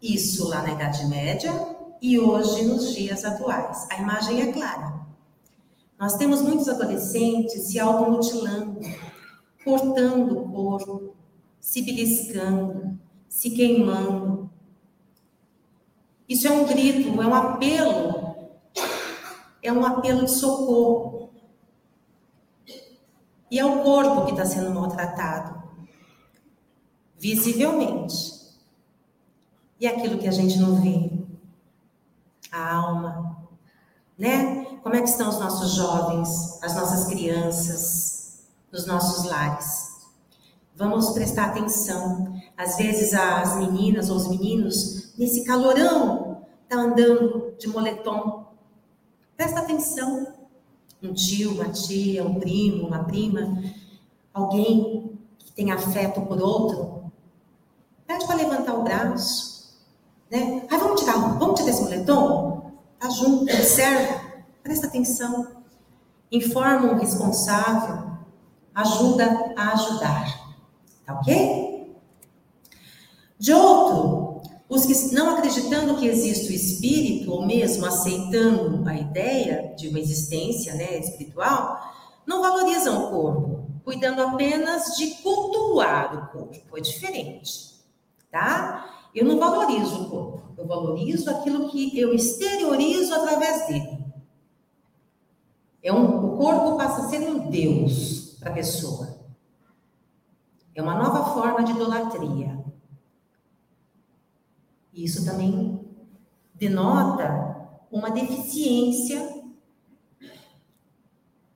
Isso 0.00 0.46
lá 0.48 0.62
na 0.62 0.74
Idade 0.74 1.04
Média 1.06 1.52
e 2.00 2.16
hoje 2.16 2.64
nos 2.64 2.94
dias 2.94 3.24
atuais. 3.24 3.84
A 3.90 3.96
imagem 3.96 4.42
é 4.42 4.52
clara. 4.52 5.08
Nós 5.98 6.16
temos 6.16 6.40
muitos 6.40 6.68
adolescentes 6.68 7.64
se 7.64 7.80
automutilando, 7.80 8.78
cortando 9.64 10.38
o 10.38 10.48
corpo, 10.52 11.16
se 11.60 11.82
beliscando, 11.82 12.96
se 13.28 13.50
queimando. 13.50 14.48
Isso 16.28 16.46
é 16.46 16.52
um 16.52 16.64
grito, 16.64 17.20
é 17.20 17.26
um 17.26 17.34
apelo, 17.34 18.36
é 19.60 19.72
um 19.72 19.84
apelo 19.84 20.24
de 20.26 20.30
socorro. 20.30 21.17
E 23.50 23.58
é 23.58 23.64
o 23.64 23.82
corpo 23.82 24.26
que 24.26 24.32
está 24.32 24.44
sendo 24.44 24.74
maltratado, 24.74 25.62
visivelmente. 27.18 28.38
E 29.80 29.86
aquilo 29.86 30.18
que 30.18 30.28
a 30.28 30.32
gente 30.32 30.58
não 30.58 30.80
vê, 30.82 31.10
a 32.50 32.74
alma, 32.74 33.38
né? 34.18 34.64
Como 34.82 34.94
é 34.94 35.00
que 35.00 35.08
estão 35.08 35.28
os 35.28 35.38
nossos 35.38 35.74
jovens, 35.74 36.62
as 36.62 36.74
nossas 36.74 37.06
crianças, 37.06 38.48
nos 38.70 38.86
nossos 38.86 39.24
lares? 39.24 39.88
Vamos 40.74 41.10
prestar 41.10 41.46
atenção. 41.46 42.40
Às 42.56 42.76
vezes 42.76 43.14
as 43.14 43.56
meninas 43.56 44.10
ou 44.10 44.16
os 44.16 44.28
meninos, 44.28 45.14
nesse 45.16 45.44
calorão, 45.44 46.42
tá 46.68 46.76
andando 46.76 47.54
de 47.58 47.68
moletom. 47.68 48.46
Presta 49.36 49.60
atenção 49.60 50.37
um 51.02 51.12
tio, 51.12 51.52
uma 51.52 51.68
tia, 51.68 52.24
um 52.24 52.38
primo, 52.40 52.86
uma 52.86 53.04
prima, 53.04 53.62
alguém 54.32 55.18
que 55.38 55.52
tem 55.52 55.70
afeto 55.70 56.20
por 56.22 56.40
outro, 56.40 57.12
pede 58.06 58.26
para 58.26 58.36
levantar 58.36 58.74
o 58.74 58.82
braço, 58.82 59.78
né? 60.30 60.66
Ah, 60.70 60.78
vamos 60.78 61.00
tirar, 61.00 61.16
vamos 61.38 61.60
tirar 61.60 61.70
esse 61.70 61.82
moletom? 61.82 62.72
Tá 62.98 63.08
junto, 63.10 63.42
observa, 63.52 64.20
presta 64.62 64.86
atenção, 64.88 65.62
informa 66.32 66.92
um 66.92 66.98
responsável, 66.98 68.12
ajuda 68.74 69.54
a 69.56 69.72
ajudar, 69.72 70.56
tá 71.06 71.14
ok? 71.14 71.96
De 73.38 73.52
outro, 73.52 74.17
os 74.68 74.84
que 74.84 75.14
não 75.14 75.36
acreditando 75.36 75.96
que 75.96 76.06
existe 76.06 76.52
o 76.52 76.54
espírito, 76.54 77.32
ou 77.32 77.46
mesmo 77.46 77.86
aceitando 77.86 78.86
a 78.86 78.94
ideia 78.94 79.74
de 79.74 79.88
uma 79.88 79.98
existência 79.98 80.74
né, 80.74 80.98
espiritual, 80.98 81.80
não 82.26 82.42
valorizam 82.42 83.06
o 83.06 83.10
corpo, 83.10 83.66
cuidando 83.82 84.22
apenas 84.22 84.96
de 84.96 85.06
cultuar 85.22 86.14
o 86.14 86.38
corpo. 86.38 86.76
É 86.76 86.80
diferente, 86.80 87.80
tá? 88.30 89.08
Eu 89.14 89.24
não 89.24 89.38
valorizo 89.38 90.02
o 90.02 90.10
corpo, 90.10 90.42
eu 90.58 90.66
valorizo 90.66 91.30
aquilo 91.30 91.70
que 91.70 91.98
eu 91.98 92.12
exteriorizo 92.12 93.14
através 93.14 93.66
dele. 93.66 93.98
É 95.82 95.90
um, 95.90 96.34
o 96.34 96.36
corpo 96.36 96.76
passa 96.76 97.06
a 97.06 97.08
ser 97.08 97.20
um 97.20 97.48
Deus 97.48 98.36
para 98.38 98.50
a 98.50 98.54
pessoa. 98.54 99.16
É 100.74 100.82
uma 100.82 100.94
nova 100.94 101.32
forma 101.32 101.64
de 101.64 101.72
idolatria. 101.72 102.67
Isso 104.92 105.24
também 105.24 105.80
denota 106.54 107.48
uma 107.90 108.10
deficiência 108.10 109.38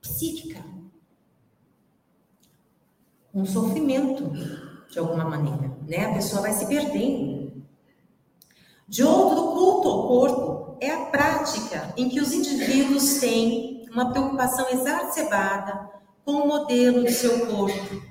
psíquica, 0.01 0.63
um 3.33 3.45
sofrimento 3.45 4.31
de 4.89 4.99
alguma 4.99 5.25
maneira, 5.25 5.75
né? 5.87 6.05
A 6.05 6.13
pessoa 6.13 6.41
vai 6.43 6.53
se 6.53 6.65
perdendo. 6.67 7.63
De 8.87 9.03
outro, 9.03 9.53
culto 9.53 9.89
ao 9.89 10.07
corpo 10.07 10.77
é 10.79 10.91
a 10.91 11.05
prática 11.05 11.93
em 11.97 12.09
que 12.09 12.19
os 12.19 12.31
indivíduos 12.31 13.19
têm 13.19 13.85
uma 13.91 14.11
preocupação 14.11 14.69
exacerbada 14.69 15.89
com 16.23 16.33
o 16.33 16.47
modelo 16.47 17.03
de 17.03 17.11
seu 17.11 17.47
corpo, 17.47 18.01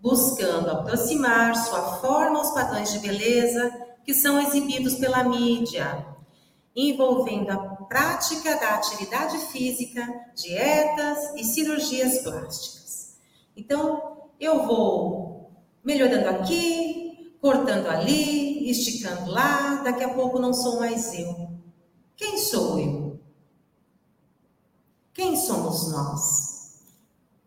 buscando 0.00 0.70
aproximar 0.70 1.54
sua 1.56 1.96
forma 1.96 2.38
aos 2.38 2.50
padrões 2.52 2.92
de 2.92 3.00
beleza 3.00 3.87
que 4.08 4.14
são 4.14 4.40
exibidos 4.40 4.94
pela 4.94 5.22
mídia, 5.22 6.06
envolvendo 6.74 7.50
a 7.50 7.58
prática 7.58 8.56
da 8.56 8.76
atividade 8.76 9.36
física, 9.52 10.02
dietas 10.34 11.34
e 11.36 11.44
cirurgias 11.44 12.22
plásticas. 12.22 13.18
Então, 13.54 14.30
eu 14.40 14.66
vou 14.66 15.52
melhorando 15.84 16.26
aqui, 16.26 17.36
cortando 17.38 17.86
ali, 17.86 18.70
esticando 18.70 19.30
lá, 19.30 19.82
daqui 19.84 20.02
a 20.02 20.14
pouco 20.14 20.38
não 20.38 20.54
sou 20.54 20.80
mais 20.80 21.12
eu. 21.12 21.50
Quem 22.16 22.38
sou 22.38 22.78
eu? 22.78 23.20
Quem 25.12 25.36
somos 25.36 25.92
nós? 25.92 26.80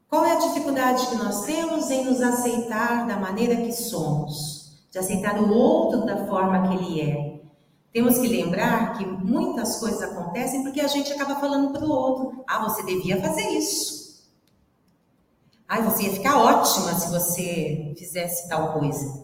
Qual 0.08 0.24
é 0.24 0.34
a 0.34 0.40
dificuldade 0.40 1.08
que 1.08 1.16
nós 1.16 1.44
temos 1.44 1.90
em 1.90 2.06
nos 2.06 2.22
aceitar 2.22 3.08
da 3.08 3.18
maneira 3.18 3.56
que 3.56 3.72
somos? 3.72 4.61
De 4.92 5.00
aceitar 5.00 5.42
o 5.42 5.52
outro 5.52 6.06
da 6.06 6.28
forma 6.28 6.68
que 6.68 6.76
ele 6.76 7.02
é. 7.02 7.42
Temos 7.94 8.18
que 8.20 8.28
lembrar 8.28 8.98
que 8.98 9.06
muitas 9.06 9.80
coisas 9.80 10.02
acontecem 10.02 10.64
porque 10.64 10.82
a 10.82 10.88
gente 10.88 11.12
acaba 11.12 11.40
falando 11.40 11.72
para 11.72 11.84
o 11.84 11.90
outro: 11.90 12.44
ah, 12.48 12.64
você 12.64 12.84
devia 12.84 13.20
fazer 13.20 13.48
isso. 13.50 14.02
Ah, 15.68 15.82
você 15.82 16.04
ia 16.04 16.12
ficar 16.12 16.38
ótima 16.38 16.94
se 16.94 17.10
você 17.10 17.94
fizesse 17.98 18.48
tal 18.50 18.74
coisa. 18.74 19.24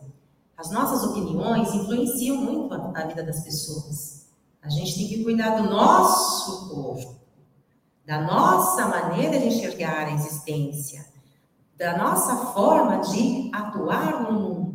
As 0.58 0.72
nossas 0.72 1.04
opiniões 1.04 1.74
influenciam 1.74 2.38
muito 2.38 2.74
a, 2.74 3.06
vida 3.06 3.22
das 3.22 3.42
pessoas. 3.42 4.26
A 4.62 4.70
gente 4.70 4.96
tem 4.96 5.08
que 5.08 5.24
cuidar 5.24 5.62
do 5.62 5.70
nosso 5.70 6.70
corpo, 6.70 7.16
da 8.06 8.22
nossa 8.22 8.88
maneira 8.88 9.38
de 9.40 9.48
enxergar 9.48 10.08
a 10.08 10.14
existência, 10.14 11.06
da 11.78 11.98
nossa 11.98 12.54
forma 12.54 13.02
de 13.02 13.52
atuar 13.54 14.24
no 14.24 14.40
mundo. 14.40 14.67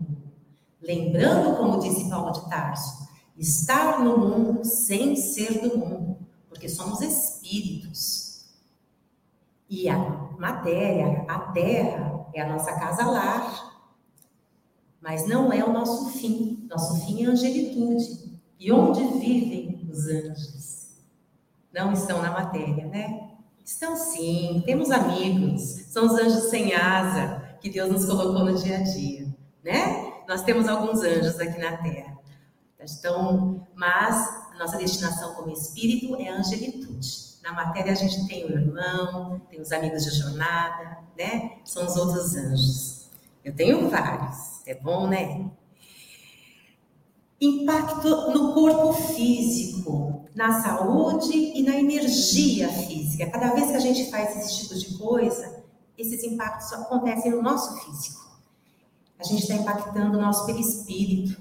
Lembrando, 0.82 1.56
como 1.56 1.78
disse 1.78 2.10
Paulo 2.10 2.32
de 2.32 2.48
Tarso, 2.50 3.08
estar 3.36 4.02
no 4.02 4.18
mundo 4.18 4.64
sem 4.64 5.14
ser 5.14 5.60
do 5.60 5.78
mundo, 5.78 6.18
porque 6.48 6.68
somos 6.68 7.00
espíritos. 7.00 8.46
E 9.70 9.88
a 9.88 9.96
matéria, 10.38 11.24
a 11.28 11.38
terra, 11.52 12.26
é 12.34 12.42
a 12.42 12.48
nossa 12.48 12.72
casa 12.72 13.06
lar. 13.06 13.72
Mas 15.00 15.26
não 15.26 15.52
é 15.52 15.64
o 15.64 15.72
nosso 15.72 16.10
fim. 16.10 16.66
Nosso 16.68 17.06
fim 17.06 17.24
é 17.24 17.26
a 17.26 17.30
angelitude. 17.30 18.40
E 18.58 18.70
onde 18.70 19.02
vivem 19.18 19.88
os 19.90 20.06
anjos? 20.06 20.90
Não 21.72 21.92
estão 21.92 22.20
na 22.20 22.30
matéria, 22.30 22.86
né? 22.86 23.30
Estão 23.64 23.96
sim, 23.96 24.62
temos 24.66 24.90
amigos, 24.90 25.62
são 25.62 26.06
os 26.06 26.12
anjos 26.14 26.50
sem 26.50 26.74
asa 26.74 27.56
que 27.60 27.70
Deus 27.70 27.90
nos 27.90 28.04
colocou 28.04 28.44
no 28.44 28.54
dia 28.56 28.78
a 28.78 28.82
dia, 28.82 29.32
né? 29.62 30.12
Nós 30.32 30.40
temos 30.40 30.66
alguns 30.66 31.02
anjos 31.02 31.38
aqui 31.38 31.60
na 31.60 31.76
Terra. 31.76 32.16
Então, 32.80 33.66
mas 33.74 34.16
a 34.54 34.58
nossa 34.58 34.78
destinação 34.78 35.34
como 35.34 35.52
espírito 35.52 36.16
é 36.16 36.30
angelitude. 36.30 37.36
Na 37.42 37.52
matéria 37.52 37.92
a 37.92 37.94
gente 37.94 38.26
tem 38.26 38.46
o 38.46 38.50
irmão, 38.50 39.42
tem 39.50 39.60
os 39.60 39.70
amigos 39.72 40.04
de 40.04 40.10
jornada, 40.18 41.00
né? 41.18 41.58
São 41.66 41.84
os 41.84 41.96
outros 41.96 42.34
anjos. 42.34 43.10
Eu 43.44 43.54
tenho 43.54 43.90
vários, 43.90 44.66
é 44.66 44.74
bom, 44.74 45.06
né? 45.06 45.50
Impacto 47.38 48.30
no 48.30 48.54
corpo 48.54 48.94
físico, 48.94 50.24
na 50.34 50.62
saúde 50.62 51.36
e 51.36 51.62
na 51.62 51.76
energia 51.76 52.70
física. 52.70 53.28
Cada 53.28 53.52
vez 53.52 53.70
que 53.70 53.76
a 53.76 53.80
gente 53.80 54.10
faz 54.10 54.34
esse 54.34 54.62
tipo 54.62 54.74
de 54.74 54.96
coisa, 54.96 55.62
esses 55.98 56.24
impactos 56.24 56.72
acontecem 56.72 57.32
no 57.32 57.42
nosso 57.42 57.84
físico 57.84 58.21
a 59.22 59.32
gente 59.32 59.42
está 59.42 59.54
impactando 59.54 60.18
o 60.18 60.20
nosso 60.20 60.46
perispírito, 60.46 61.40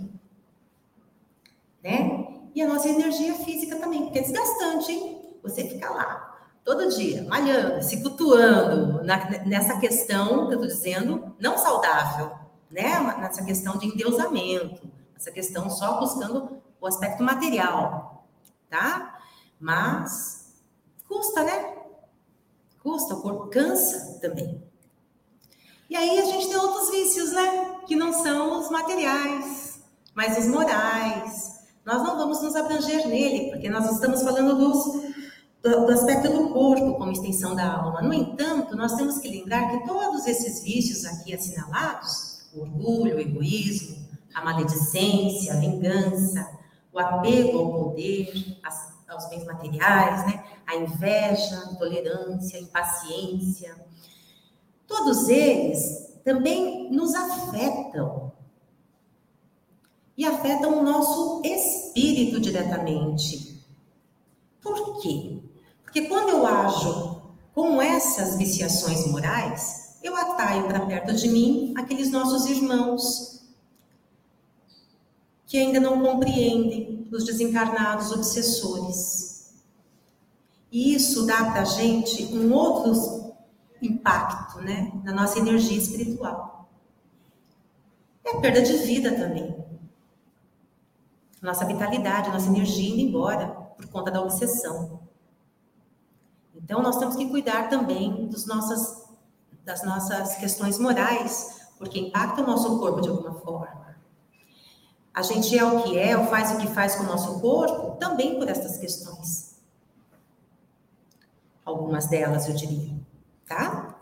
né? 1.84 2.28
E 2.54 2.62
a 2.62 2.68
nossa 2.68 2.90
energia 2.90 3.34
física 3.36 3.78
também, 3.78 4.04
porque 4.04 4.20
é 4.20 4.22
desgastante, 4.22 4.92
hein? 4.92 5.36
Você 5.44 5.68
fica 5.68 5.90
lá 5.90 6.32
todo 6.64 6.90
dia, 6.90 7.24
malhando, 7.28 7.84
se 7.84 8.02
cultuando 8.02 9.04
na, 9.04 9.18
nessa 9.46 9.80
questão 9.80 10.48
que 10.48 10.54
eu 10.54 10.62
estou 10.62 10.68
dizendo, 10.68 11.36
não 11.40 11.58
saudável, 11.58 12.32
né? 12.70 13.00
Nessa 13.20 13.44
questão 13.44 13.78
de 13.78 13.88
endeusamento, 13.88 14.88
essa 15.16 15.32
questão 15.32 15.70
só 15.70 16.00
buscando 16.00 16.62
o 16.80 16.88
aspecto 16.88 17.24
material, 17.24 18.26
tá? 18.70 19.20
Mas 19.60 20.64
custa, 21.08 21.44
né? 21.44 21.76
Custa, 22.82 23.16
o 23.16 23.22
corpo 23.22 23.48
cansa 23.48 24.20
também. 24.20 24.64
E 25.90 25.96
aí 25.96 26.20
a 26.20 26.26
gente 26.26 26.48
tem 26.48 26.58
outros 26.58 26.90
vícios, 26.90 27.32
né? 27.32 27.71
Que 27.88 27.96
não 27.96 28.14
são 28.14 28.60
os 28.60 28.70
materiais, 28.70 29.80
mas 30.14 30.38
os 30.38 30.48
morais. 30.48 31.52
Nós 31.86 32.04
não 32.04 32.18
vamos 32.18 32.42
nos 32.42 32.56
abranger 32.56 33.08
nele, 33.08 33.50
porque 33.52 33.70
nós 33.70 33.92
estamos 33.92 34.22
falando 34.22 34.56
dos 34.56 35.12
do, 35.62 35.92
aspecto 35.92 36.32
do 36.32 36.50
corpo 36.50 36.96
como 36.96 37.12
extensão 37.12 37.56
da 37.56 37.72
alma. 37.72 38.02
No 38.02 38.14
entanto, 38.14 38.76
nós 38.76 38.94
temos 38.94 39.20
que 39.20 39.30
lembrar 39.30 39.70
que 39.70 39.86
todos 39.86 40.26
esses 40.26 40.64
vícios 40.64 41.06
aqui 41.06 41.34
assinalados, 41.34 42.48
o 42.54 42.62
orgulho, 42.62 43.16
o 43.16 43.20
egoísmo, 43.20 43.98
a 44.34 44.44
maledicência, 44.44 45.54
a 45.54 45.58
vingança, 45.58 46.50
o 46.92 47.00
apego 47.00 47.60
ao 47.60 47.72
poder, 47.72 48.60
as, 48.64 48.94
aos 49.08 49.30
bens 49.30 49.46
materiais, 49.46 50.26
né? 50.26 50.44
a 50.66 50.76
inveja, 50.76 51.64
a 51.66 51.72
intolerância, 51.72 52.58
a 52.58 52.62
impaciência, 52.62 53.76
todos 54.88 55.30
eles 55.30 56.11
também 56.24 56.92
nos 56.92 57.14
afetam. 57.14 58.32
E 60.18 60.26
afetam 60.26 60.80
o 60.80 60.84
nosso 60.84 61.42
espírito 61.44 62.40
diretamente. 62.40 63.64
Por 64.62 65.02
quê? 65.02 65.40
Porque 65.84 66.04
quando 66.04 66.30
eu 66.30 66.46
ajo 66.46 67.22
com 67.54 67.82
essas 67.82 68.38
viciações 68.38 69.06
morais, 69.08 69.98
eu 70.04 70.16
atraio 70.16 70.66
para 70.66 70.86
perto 70.86 71.14
de 71.14 71.28
mim 71.28 71.74
aqueles 71.78 72.12
nossos 72.12 72.46
irmãos 72.46 73.42
que 75.46 75.58
ainda 75.58 75.82
não 75.82 76.02
compreendem 76.02 77.08
os 77.12 77.26
desencarnados 77.26 78.12
obsessores. 78.12 79.54
E 80.72 80.96
isso 80.96 81.26
dá 81.26 81.52
para 81.52 81.64
a 81.64 81.66
gente 81.66 82.24
um 82.34 82.54
outro 82.54 83.21
impacto 83.82 84.62
né, 84.62 84.92
na 85.04 85.14
nossa 85.14 85.40
energia 85.40 85.78
espiritual. 85.78 86.70
É 88.24 88.40
perda 88.40 88.62
de 88.62 88.74
vida 88.78 89.16
também. 89.16 89.62
Nossa 91.42 91.66
vitalidade, 91.66 92.30
nossa 92.30 92.48
energia 92.48 92.94
indo 92.94 93.02
embora 93.02 93.48
por 93.76 93.88
conta 93.88 94.12
da 94.12 94.22
obsessão. 94.22 95.02
Então, 96.56 96.82
nós 96.82 96.98
temos 96.98 97.16
que 97.16 97.28
cuidar 97.28 97.70
também 97.70 98.28
dos 98.28 98.46
nossas, 98.46 99.10
das 99.66 99.84
nossas 99.84 100.36
questões 100.36 100.78
morais, 100.78 101.70
porque 101.78 102.00
impacta 102.00 102.44
o 102.44 102.46
nosso 102.46 102.78
corpo 102.80 103.02
de 103.02 103.10
alguma 103.10 103.34
forma. 103.34 103.82
A 105.14 105.24
gente 105.24 105.58
é 105.58 105.66
o 105.66 105.84
que 105.84 105.98
é, 105.98 106.16
ou 106.16 106.26
faz 106.28 106.52
o 106.52 106.58
que 106.60 106.68
faz 106.68 106.96
com 106.96 107.04
o 107.04 107.08
nosso 107.08 107.42
corpo, 107.42 107.98
também 107.98 108.38
por 108.40 108.48
essas 108.48 108.78
questões. 108.78 109.60
Algumas 111.66 112.08
delas, 112.08 112.48
eu 112.48 112.56
diria, 112.56 113.01
tá? 113.52 113.98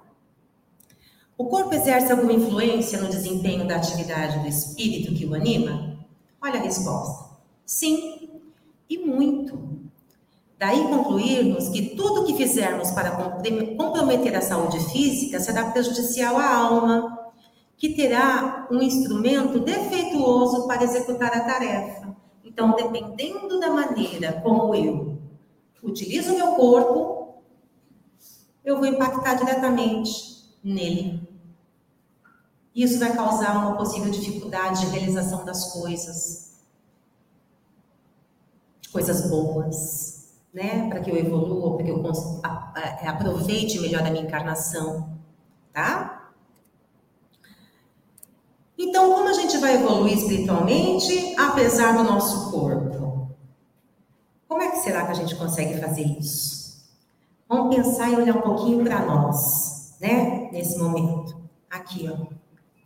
O 1.36 1.46
corpo 1.46 1.74
exerce 1.74 2.12
alguma 2.12 2.34
influência 2.34 3.02
no 3.02 3.10
desempenho 3.10 3.68
da 3.68 3.78
atividade 3.78 4.40
do 4.40 4.48
espírito 4.48 5.16
que 5.16 5.26
o 5.26 5.34
anima? 5.34 5.98
Olha 6.42 6.60
a 6.60 6.64
resposta. 6.64 7.38
Sim, 7.66 8.30
e 8.90 8.98
muito. 8.98 9.80
Daí 10.58 10.84
concluirmos 10.84 11.70
que 11.70 11.96
tudo 11.96 12.26
que 12.26 12.36
fizermos 12.36 12.92
para 12.92 13.12
comprometer 13.78 14.36
a 14.36 14.42
saúde 14.42 14.80
física 14.92 15.40
será 15.40 15.72
prejudicial 15.72 16.38
à 16.38 16.56
alma, 16.56 17.32
que 17.78 17.96
terá 17.96 18.68
um 18.70 18.82
instrumento 18.82 19.60
defeituoso 19.60 20.68
para 20.68 20.84
executar 20.84 21.32
a 21.34 21.40
tarefa. 21.40 22.16
Então, 22.44 22.76
dependendo 22.76 23.60
da 23.60 23.70
maneira 23.70 24.34
como 24.44 24.76
eu 24.76 25.18
utilizo 25.82 26.34
o 26.34 26.38
meu 26.38 26.52
corpo, 26.56 27.19
eu 28.64 28.78
vou 28.78 28.86
impactar 28.86 29.36
diretamente 29.36 30.56
nele. 30.64 31.28
Isso 32.76 33.00
vai 33.00 33.14
causar 33.16 33.58
uma 33.58 33.78
possível 33.78 34.12
dificuldade 34.12 34.82
de 34.82 34.88
realização 34.88 35.44
das 35.44 35.74
coisas. 35.74 36.60
Coisas 38.92 39.30
boas 39.30 40.20
né? 40.54 40.90
Para 40.90 41.00
que 41.00 41.10
eu 41.10 41.18
evolua, 41.18 41.76
para 41.76 41.86
que 41.86 41.92
eu 41.92 42.04
é, 43.02 43.08
aproveite 43.08 43.80
melhor 43.80 44.02
a 44.02 44.10
minha 44.10 44.24
encarnação, 44.24 45.18
tá? 45.72 46.32
Então, 48.78 49.14
como 49.14 49.28
a 49.28 49.34
gente 49.34 49.58
vai 49.58 49.76
evoluir 49.76 50.18
espiritualmente, 50.18 51.36
apesar 51.38 51.98
do 51.98 52.04
nosso 52.04 52.50
corpo? 52.52 53.36
Como 54.48 54.62
é 54.62 54.72
que 54.72 54.78
será 54.78 55.06
que 55.06 55.12
a 55.12 55.16
gente 55.16 55.36
consegue 55.36 55.80
fazer 55.80 56.04
isso? 56.04 56.59
Vamos 57.50 57.76
pensar 57.76 58.12
e 58.12 58.16
olhar 58.16 58.38
um 58.38 58.42
pouquinho 58.42 58.84
para 58.84 59.04
nós, 59.04 59.96
né? 60.00 60.52
Nesse 60.52 60.78
momento. 60.78 61.36
Aqui, 61.68 62.08
ó. 62.08 62.28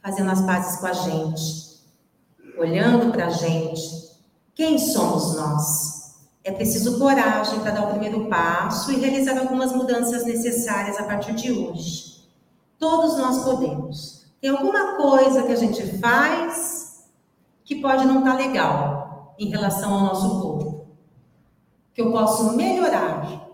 Fazendo 0.01 0.31
as 0.31 0.41
pazes 0.41 0.79
com 0.79 0.87
a 0.87 0.93
gente. 0.93 1.83
Olhando 2.57 3.11
para 3.11 3.25
a 3.25 3.29
gente. 3.29 4.13
Quem 4.55 4.79
somos 4.79 5.35
nós? 5.35 6.15
É 6.45 6.51
preciso 6.53 6.97
coragem 6.97 7.59
para 7.59 7.71
dar 7.71 7.87
o 7.87 7.89
primeiro 7.89 8.29
passo 8.29 8.93
e 8.93 8.99
realizar 8.99 9.37
algumas 9.37 9.73
mudanças 9.73 10.23
necessárias 10.23 10.97
a 10.97 11.03
partir 11.03 11.33
de 11.33 11.51
hoje. 11.51 12.23
Todos 12.79 13.17
nós 13.17 13.43
podemos. 13.43 14.25
Tem 14.39 14.49
alguma 14.49 14.95
coisa 14.95 15.43
que 15.43 15.51
a 15.51 15.57
gente 15.57 15.99
faz 15.99 17.03
que 17.65 17.81
pode 17.81 18.05
não 18.05 18.19
estar 18.19 18.31
tá 18.31 18.37
legal 18.37 19.35
em 19.37 19.49
relação 19.49 19.93
ao 19.93 20.01
nosso 20.01 20.41
corpo, 20.41 20.87
que 21.93 22.01
eu 22.01 22.11
posso 22.11 22.55
melhorar, 22.55 23.52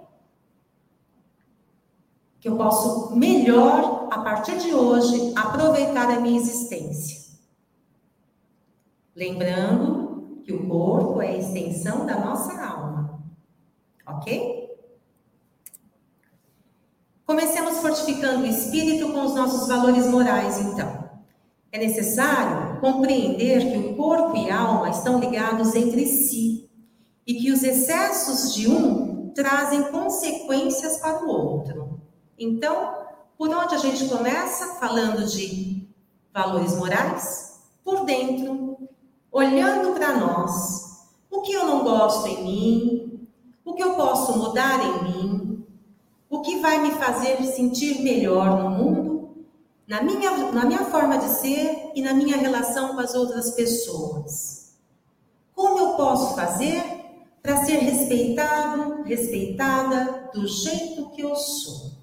que 2.39 2.47
eu 2.47 2.55
posso 2.55 3.15
melhor 3.15 4.07
a 4.11 4.19
partir 4.19 4.57
de 4.59 4.73
hoje 4.73 5.33
aproveitar 5.35 6.09
a 6.09 6.19
minha 6.19 6.39
existência. 6.39 7.19
Lembrando 9.15 10.41
que 10.43 10.53
o 10.53 10.67
corpo 10.67 11.21
é 11.21 11.29
a 11.29 11.37
extensão 11.37 12.05
da 12.05 12.17
nossa 12.17 12.53
alma. 12.65 13.21
Ok? 14.07 14.69
Comecemos 17.25 17.77
fortificando 17.77 18.43
o 18.43 18.47
espírito 18.47 19.11
com 19.11 19.23
os 19.23 19.35
nossos 19.35 19.67
valores 19.67 20.07
morais, 20.07 20.59
então. 20.59 21.09
É 21.71 21.77
necessário 21.77 22.79
compreender 22.79 23.71
que 23.71 23.77
o 23.77 23.95
corpo 23.95 24.35
e 24.35 24.49
a 24.49 24.59
alma 24.59 24.89
estão 24.89 25.19
ligados 25.19 25.75
entre 25.75 26.07
si 26.07 26.67
e 27.27 27.35
que 27.35 27.51
os 27.51 27.61
excessos 27.61 28.55
de 28.55 28.67
um 28.67 29.29
trazem 29.35 29.83
consequências 29.91 30.97
para 30.97 31.23
o 31.23 31.29
outro. 31.29 31.78
Então, 32.39 33.05
por 33.37 33.49
onde 33.49 33.75
a 33.75 33.77
gente 33.77 34.07
começa? 34.07 34.75
Falando 34.75 35.25
de 35.25 35.85
valores 36.33 36.77
morais? 36.77 37.59
Por 37.83 38.05
dentro, 38.05 38.77
olhando 39.29 39.93
para 39.93 40.15
nós, 40.15 41.09
o 41.29 41.41
que 41.41 41.51
eu 41.51 41.65
não 41.65 41.83
gosto 41.83 42.27
em 42.27 42.43
mim, 42.43 43.27
o 43.65 43.73
que 43.73 43.83
eu 43.83 43.95
posso 43.95 44.37
mudar 44.37 44.79
em 44.81 45.03
mim, 45.03 45.65
o 46.29 46.41
que 46.41 46.59
vai 46.59 46.81
me 46.81 46.91
fazer 46.91 47.43
sentir 47.43 48.01
melhor 48.01 48.63
no 48.63 48.69
mundo, 48.69 49.45
na 49.85 50.01
minha, 50.01 50.51
na 50.51 50.63
minha 50.63 50.85
forma 50.85 51.17
de 51.17 51.27
ser 51.27 51.91
e 51.93 52.01
na 52.01 52.13
minha 52.13 52.37
relação 52.37 52.93
com 52.93 52.99
as 53.01 53.15
outras 53.15 53.51
pessoas. 53.51 54.77
Como 55.53 55.77
eu 55.77 55.93
posso 55.95 56.35
fazer 56.35 56.83
para 57.41 57.65
ser 57.65 57.79
respeitado, 57.79 59.03
respeitada 59.03 60.29
do 60.33 60.47
jeito 60.47 61.09
que 61.09 61.21
eu 61.21 61.35
sou? 61.35 61.98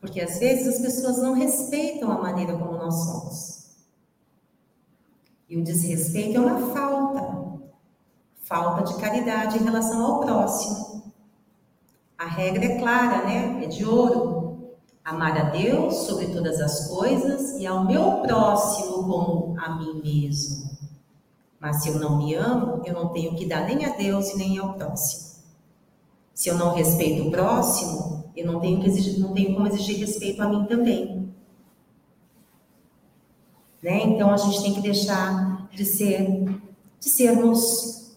Porque 0.00 0.20
às 0.20 0.38
vezes 0.38 0.76
as 0.76 0.80
pessoas 0.80 1.18
não 1.18 1.34
respeitam 1.34 2.10
a 2.10 2.18
maneira 2.18 2.56
como 2.56 2.72
nós 2.72 2.94
somos. 2.94 3.58
E 5.48 5.56
o 5.56 5.64
desrespeito 5.64 6.36
é 6.36 6.40
uma 6.40 6.74
falta, 6.74 7.60
falta 8.42 8.92
de 8.92 9.00
caridade 9.00 9.58
em 9.58 9.64
relação 9.64 10.04
ao 10.04 10.20
próximo. 10.20 11.12
A 12.18 12.26
regra 12.26 12.64
é 12.64 12.78
clara, 12.78 13.24
né? 13.24 13.64
É 13.64 13.66
de 13.66 13.84
ouro. 13.84 14.76
Amar 15.04 15.38
a 15.38 15.44
Deus 15.50 15.94
sobre 16.06 16.26
todas 16.26 16.60
as 16.60 16.88
coisas 16.88 17.58
e 17.58 17.66
ao 17.66 17.84
meu 17.84 18.20
próximo 18.20 19.04
como 19.04 19.56
a 19.58 19.76
mim 19.76 20.02
mesmo. 20.02 20.68
Mas 21.58 21.82
se 21.82 21.88
eu 21.88 21.98
não 21.98 22.18
me 22.18 22.34
amo, 22.34 22.82
eu 22.84 22.92
não 22.92 23.08
tenho 23.08 23.34
que 23.34 23.46
dar 23.46 23.64
nem 23.64 23.86
a 23.86 23.96
Deus 23.96 24.30
e 24.30 24.36
nem 24.36 24.58
ao 24.58 24.74
próximo. 24.74 25.28
Se 26.34 26.50
eu 26.50 26.56
não 26.56 26.74
respeito 26.74 27.26
o 27.26 27.30
próximo, 27.30 28.17
eu 28.38 28.46
não 28.46 28.60
tenho, 28.60 28.80
que 28.80 28.86
exigir, 28.86 29.18
não 29.18 29.32
tenho 29.34 29.54
como 29.54 29.66
exigir 29.66 29.98
respeito 29.98 30.40
a 30.40 30.48
mim 30.48 30.64
também. 30.66 31.28
Né? 33.82 34.04
Então 34.04 34.30
a 34.30 34.36
gente 34.36 34.62
tem 34.62 34.74
que 34.74 34.80
deixar 34.80 35.68
de 35.70 35.84
ser, 35.84 36.44
de 37.00 37.08
sermos 37.08 38.16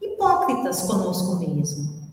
hipócritas 0.00 0.82
conosco 0.82 1.36
mesmo. 1.36 2.04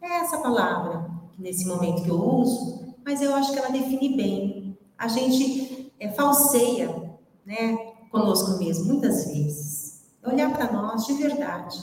É 0.00 0.18
essa 0.18 0.38
palavra, 0.38 1.10
nesse 1.38 1.66
momento 1.66 2.02
que 2.02 2.10
eu 2.10 2.22
uso, 2.22 2.94
mas 3.04 3.20
eu 3.22 3.34
acho 3.34 3.52
que 3.52 3.58
ela 3.58 3.70
define 3.70 4.16
bem. 4.16 4.78
A 4.96 5.08
gente 5.08 5.92
é, 5.98 6.08
falseia, 6.10 7.10
né, 7.44 7.76
conosco 8.10 8.58
mesmo, 8.58 8.86
muitas 8.86 9.26
vezes. 9.26 10.02
Olhar 10.24 10.52
para 10.52 10.72
nós 10.72 11.06
de 11.06 11.14
verdade. 11.14 11.82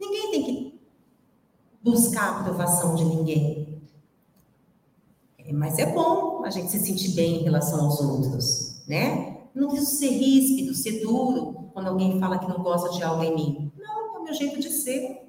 Ninguém 0.00 0.30
tem 0.30 0.44
que 0.44 0.80
buscar 1.82 2.28
a 2.28 2.40
aprovação 2.40 2.94
de 2.94 3.04
ninguém. 3.04 3.63
É, 5.44 5.52
mas 5.52 5.78
é 5.78 5.86
bom 5.86 6.42
a 6.44 6.50
gente 6.50 6.70
se 6.70 6.80
sentir 6.80 7.10
bem 7.10 7.40
em 7.40 7.44
relação 7.44 7.84
aos 7.84 8.00
outros, 8.00 8.82
né? 8.88 9.42
Não 9.54 9.68
preciso 9.68 9.98
ser 9.98 10.08
ríspido, 10.08 10.74
ser 10.74 11.00
duro 11.02 11.70
quando 11.72 11.88
alguém 11.88 12.18
fala 12.18 12.38
que 12.38 12.48
não 12.48 12.62
gosta 12.62 12.90
de 12.90 13.02
algo 13.02 13.22
em 13.22 13.34
mim. 13.34 13.72
Não, 13.76 14.16
é 14.16 14.18
o 14.18 14.24
meu 14.24 14.34
jeito 14.34 14.58
de 14.58 14.70
ser. 14.70 15.22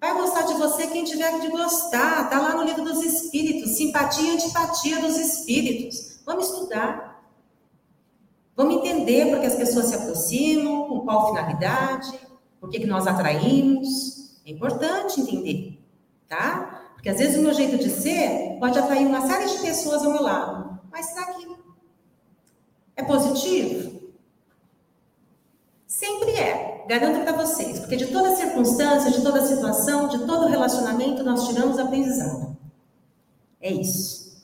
Vai 0.00 0.14
gostar 0.14 0.42
de 0.42 0.54
você 0.54 0.86
quem 0.86 1.04
tiver 1.04 1.40
que 1.40 1.48
gostar. 1.48 2.24
Está 2.24 2.40
lá 2.40 2.54
no 2.54 2.62
livro 2.62 2.84
dos 2.84 3.02
espíritos. 3.02 3.76
Simpatia 3.76 4.32
e 4.32 4.34
antipatia 4.34 5.00
dos 5.00 5.16
espíritos. 5.18 6.20
Vamos 6.24 6.48
estudar. 6.48 7.22
Vamos 8.54 8.76
entender 8.76 9.30
por 9.30 9.40
que 9.40 9.46
as 9.46 9.56
pessoas 9.56 9.86
se 9.86 9.94
aproximam, 9.94 10.88
com 10.88 11.00
qual 11.00 11.28
finalidade, 11.28 12.18
por 12.58 12.70
que, 12.70 12.80
que 12.80 12.86
nós 12.86 13.06
atraímos. 13.06 14.40
É 14.46 14.50
importante 14.50 15.20
entender, 15.20 15.78
tá? 16.28 16.85
Porque 16.96 17.10
às 17.10 17.18
vezes 17.18 17.36
o 17.36 17.42
meu 17.42 17.52
jeito 17.52 17.76
de 17.78 17.90
ser 17.90 18.56
pode 18.58 18.78
atrair 18.78 19.06
uma 19.06 19.26
série 19.28 19.46
de 19.46 19.58
pessoas 19.60 20.02
ao 20.02 20.12
meu 20.12 20.22
lado. 20.22 20.80
Mas 20.90 21.06
será 21.06 21.26
que 21.34 21.46
é 22.96 23.04
positivo? 23.04 24.00
Sempre 25.86 26.30
é, 26.32 26.84
garanto 26.88 27.22
para 27.22 27.32
vocês, 27.32 27.78
porque 27.78 27.96
de 27.96 28.06
toda 28.06 28.34
circunstância, 28.34 29.10
de 29.10 29.22
toda 29.22 29.46
situação, 29.46 30.08
de 30.08 30.26
todo 30.26 30.48
relacionamento, 30.48 31.22
nós 31.22 31.46
tiramos 31.46 31.78
aprendizado. 31.78 32.56
É 33.60 33.70
isso. 33.70 34.42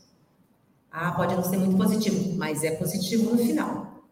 Ah, 0.90 1.12
pode 1.12 1.34
não 1.34 1.42
ser 1.42 1.56
muito 1.56 1.76
positivo, 1.76 2.36
mas 2.36 2.62
é 2.62 2.72
positivo 2.72 3.34
no 3.34 3.38
final. 3.38 4.04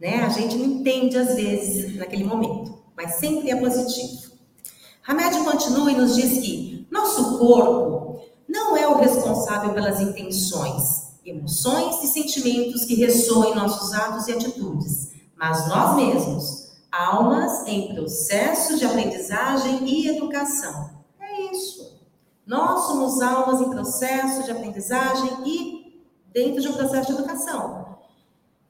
Né? 0.00 0.22
A 0.22 0.30
gente 0.30 0.56
não 0.56 0.64
entende 0.64 1.16
às 1.16 1.34
vezes 1.34 1.96
naquele 1.96 2.24
momento, 2.24 2.82
mas 2.96 3.16
sempre 3.16 3.50
é 3.50 3.56
positivo. 3.56 4.32
Hamed 5.06 5.44
continua 5.44 5.92
e 5.92 5.96
nos 5.96 6.16
diz 6.16 6.40
que 6.42 6.73
nosso 6.94 7.38
corpo 7.38 8.20
não 8.48 8.76
é 8.76 8.86
o 8.86 8.96
responsável 8.96 9.74
pelas 9.74 10.00
intenções, 10.00 11.18
emoções 11.26 12.04
e 12.04 12.06
sentimentos 12.06 12.84
que 12.84 12.94
ressoam 12.94 13.50
em 13.50 13.54
nossos 13.56 13.92
atos 13.92 14.28
e 14.28 14.32
atitudes, 14.32 15.10
mas 15.36 15.66
nós 15.68 15.96
mesmos, 15.96 16.72
almas 16.92 17.66
em 17.66 17.92
processo 17.92 18.78
de 18.78 18.84
aprendizagem 18.84 19.84
e 19.84 20.06
educação. 20.06 20.90
É 21.20 21.50
isso. 21.50 21.98
Nós 22.46 22.86
somos 22.86 23.20
almas 23.20 23.60
em 23.60 23.70
processo 23.70 24.44
de 24.44 24.52
aprendizagem 24.52 25.30
e 25.44 26.00
dentro 26.32 26.62
de 26.62 26.68
um 26.68 26.74
processo 26.74 27.12
de 27.12 27.18
educação. 27.18 27.98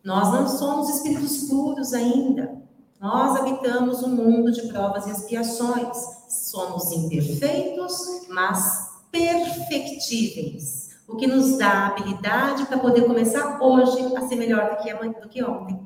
Nós 0.03 0.33
não 0.33 0.49
somos 0.49 0.89
espíritos 0.89 1.43
puros 1.49 1.93
ainda. 1.93 2.64
Nós 3.05 3.39
habitamos 3.39 4.03
um 4.03 4.17
mundo 4.17 4.51
de 4.51 4.63
provas 4.69 5.07
e 5.07 5.11
expiações. 5.11 5.95
Somos 6.27 6.91
imperfeitos, 6.91 8.27
mas 8.31 8.95
perfectíveis 9.11 10.97
o 11.07 11.15
que 11.15 11.27
nos 11.27 11.59
dá 11.59 11.69
a 11.69 11.87
habilidade 11.89 12.65
para 12.65 12.79
poder 12.79 13.05
começar 13.05 13.63
hoje 13.63 14.17
a 14.17 14.27
ser 14.27 14.37
melhor 14.37 14.71
do 14.71 14.83
que, 14.83 14.89
amanhã, 14.89 15.13
do 15.21 15.29
que 15.29 15.45
ontem. 15.45 15.79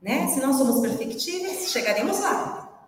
Né? 0.00 0.26
Se 0.28 0.40
nós 0.40 0.56
somos 0.56 0.80
perfectíveis, 0.80 1.70
chegaremos 1.70 2.20
lá. 2.20 2.86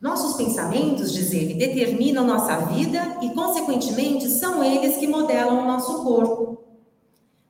Nossos 0.00 0.38
pensamentos, 0.38 1.12
diz 1.12 1.34
ele, 1.34 1.52
determinam 1.52 2.26
nossa 2.26 2.56
vida 2.64 3.18
e, 3.20 3.28
consequentemente, 3.34 4.26
são 4.30 4.64
eles 4.64 4.96
que 4.96 5.06
modelam 5.06 5.64
o 5.64 5.66
nosso 5.66 6.02
corpo. 6.02 6.64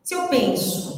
Se 0.02 0.14
eu 0.14 0.26
penso, 0.26 0.91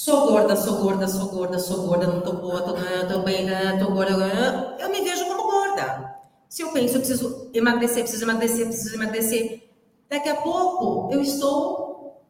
sou 0.00 0.28
gorda, 0.28 0.56
sou 0.56 0.76
gorda, 0.78 1.06
sou 1.06 1.28
gorda, 1.28 1.58
sou 1.58 1.86
gorda, 1.86 2.06
não 2.06 2.22
tô 2.22 2.32
boa, 2.32 2.62
tô, 2.62 2.72
tô 2.72 3.18
bem, 3.20 3.46
tô 3.78 3.92
gorda, 3.92 4.76
eu 4.80 4.88
me 4.88 5.02
vejo 5.02 5.26
como 5.26 5.42
gorda. 5.42 6.16
Se 6.48 6.62
eu 6.62 6.72
penso, 6.72 6.94
eu 6.94 7.00
preciso 7.00 7.50
emagrecer, 7.52 8.04
preciso 8.04 8.24
emagrecer, 8.24 8.66
preciso 8.66 8.94
emagrecer, 8.94 9.70
daqui 10.08 10.30
a 10.30 10.36
pouco 10.36 11.12
eu 11.12 11.20
estou 11.20 12.24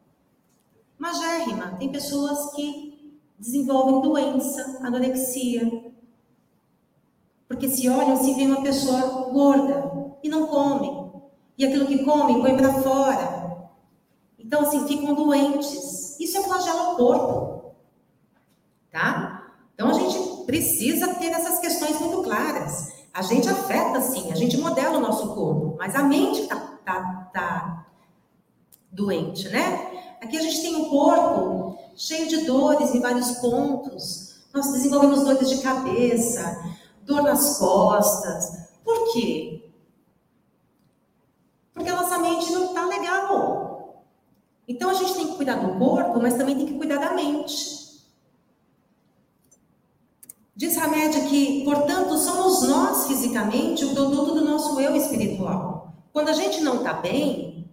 magérrima. 0.99 1.77
Tem 1.79 1.93
pessoas 1.93 2.53
que 2.57 3.21
desenvolvem 3.39 4.01
doença, 4.01 4.81
anorexia, 4.83 5.93
porque 7.47 7.69
se 7.69 7.89
olham, 7.89 8.17
se 8.17 8.35
vê 8.35 8.47
uma 8.47 8.63
pessoa 8.63 9.31
gorda 9.31 10.17
e 10.25 10.29
não 10.29 10.49
comem. 10.49 11.09
E 11.57 11.65
aquilo 11.65 11.87
que 11.87 12.05
comem 12.05 12.41
põe 12.41 12.57
para 12.57 12.83
fora. 12.83 13.71
Então, 14.37 14.63
assim, 14.63 14.89
ficam 14.89 15.15
doentes. 15.15 16.19
Isso 16.19 16.37
é 16.37 16.43
flagelo 16.43 16.79
ao 16.81 16.97
corpo. 16.97 17.60
Tá? 18.91 19.47
Então, 19.75 19.91
a 19.91 19.93
gente 19.93 20.45
precisa 20.47 21.15
ter 21.15 21.33
essas 21.33 21.59
questões 21.59 21.99
muito 22.01 22.23
claras. 22.23 22.93
A 23.13 23.23
gente 23.23 23.49
afeta, 23.49 24.01
sim, 24.01 24.31
a 24.31 24.35
gente 24.35 24.57
modela 24.57 24.99
o 24.99 25.01
nosso 25.01 25.35
corpo, 25.35 25.77
mas 25.79 25.95
a 25.95 26.03
mente 26.03 26.43
está 26.43 26.57
tá, 26.85 27.31
tá 27.33 27.87
doente, 28.91 29.49
né? 29.49 30.17
Aqui 30.21 30.37
a 30.37 30.43
gente 30.43 30.61
tem 30.61 30.77
um 30.77 30.89
corpo 30.91 31.79
cheio 31.97 32.29
de 32.29 32.45
dores 32.45 32.95
em 32.95 33.01
vários 33.01 33.33
pontos. 33.33 34.43
Nós 34.53 34.73
desenvolvemos 34.73 35.25
dores 35.25 35.49
de 35.49 35.63
cabeça, 35.63 36.63
dor 37.03 37.23
nas 37.23 37.59
costas. 37.59 38.69
Por 38.85 39.13
quê? 39.13 39.71
Porque 41.73 41.89
a 41.89 41.97
nossa 41.97 42.19
mente 42.19 42.53
não 42.53 42.67
está 42.67 42.85
legal. 42.85 44.05
Então 44.69 44.91
a 44.91 44.95
gente 44.95 45.15
tem 45.15 45.29
que 45.29 45.37
cuidar 45.37 45.57
do 45.57 45.79
corpo, 45.79 46.21
mas 46.21 46.35
também 46.35 46.57
tem 46.57 46.67
que 46.67 46.75
cuidar 46.75 46.99
da 46.99 47.15
mente. 47.15 47.80
Diz 50.61 50.77
Hamed 50.77 51.23
que, 51.23 51.65
portanto, 51.65 52.19
somos 52.19 52.69
nós 52.69 53.07
fisicamente 53.07 53.83
o 53.83 53.95
produto 53.95 54.35
do 54.35 54.45
nosso 54.45 54.79
eu 54.79 54.95
espiritual. 54.95 55.95
Quando 56.13 56.29
a 56.29 56.35
gente 56.35 56.61
não 56.61 56.77
está 56.77 56.93
bem, 56.93 57.67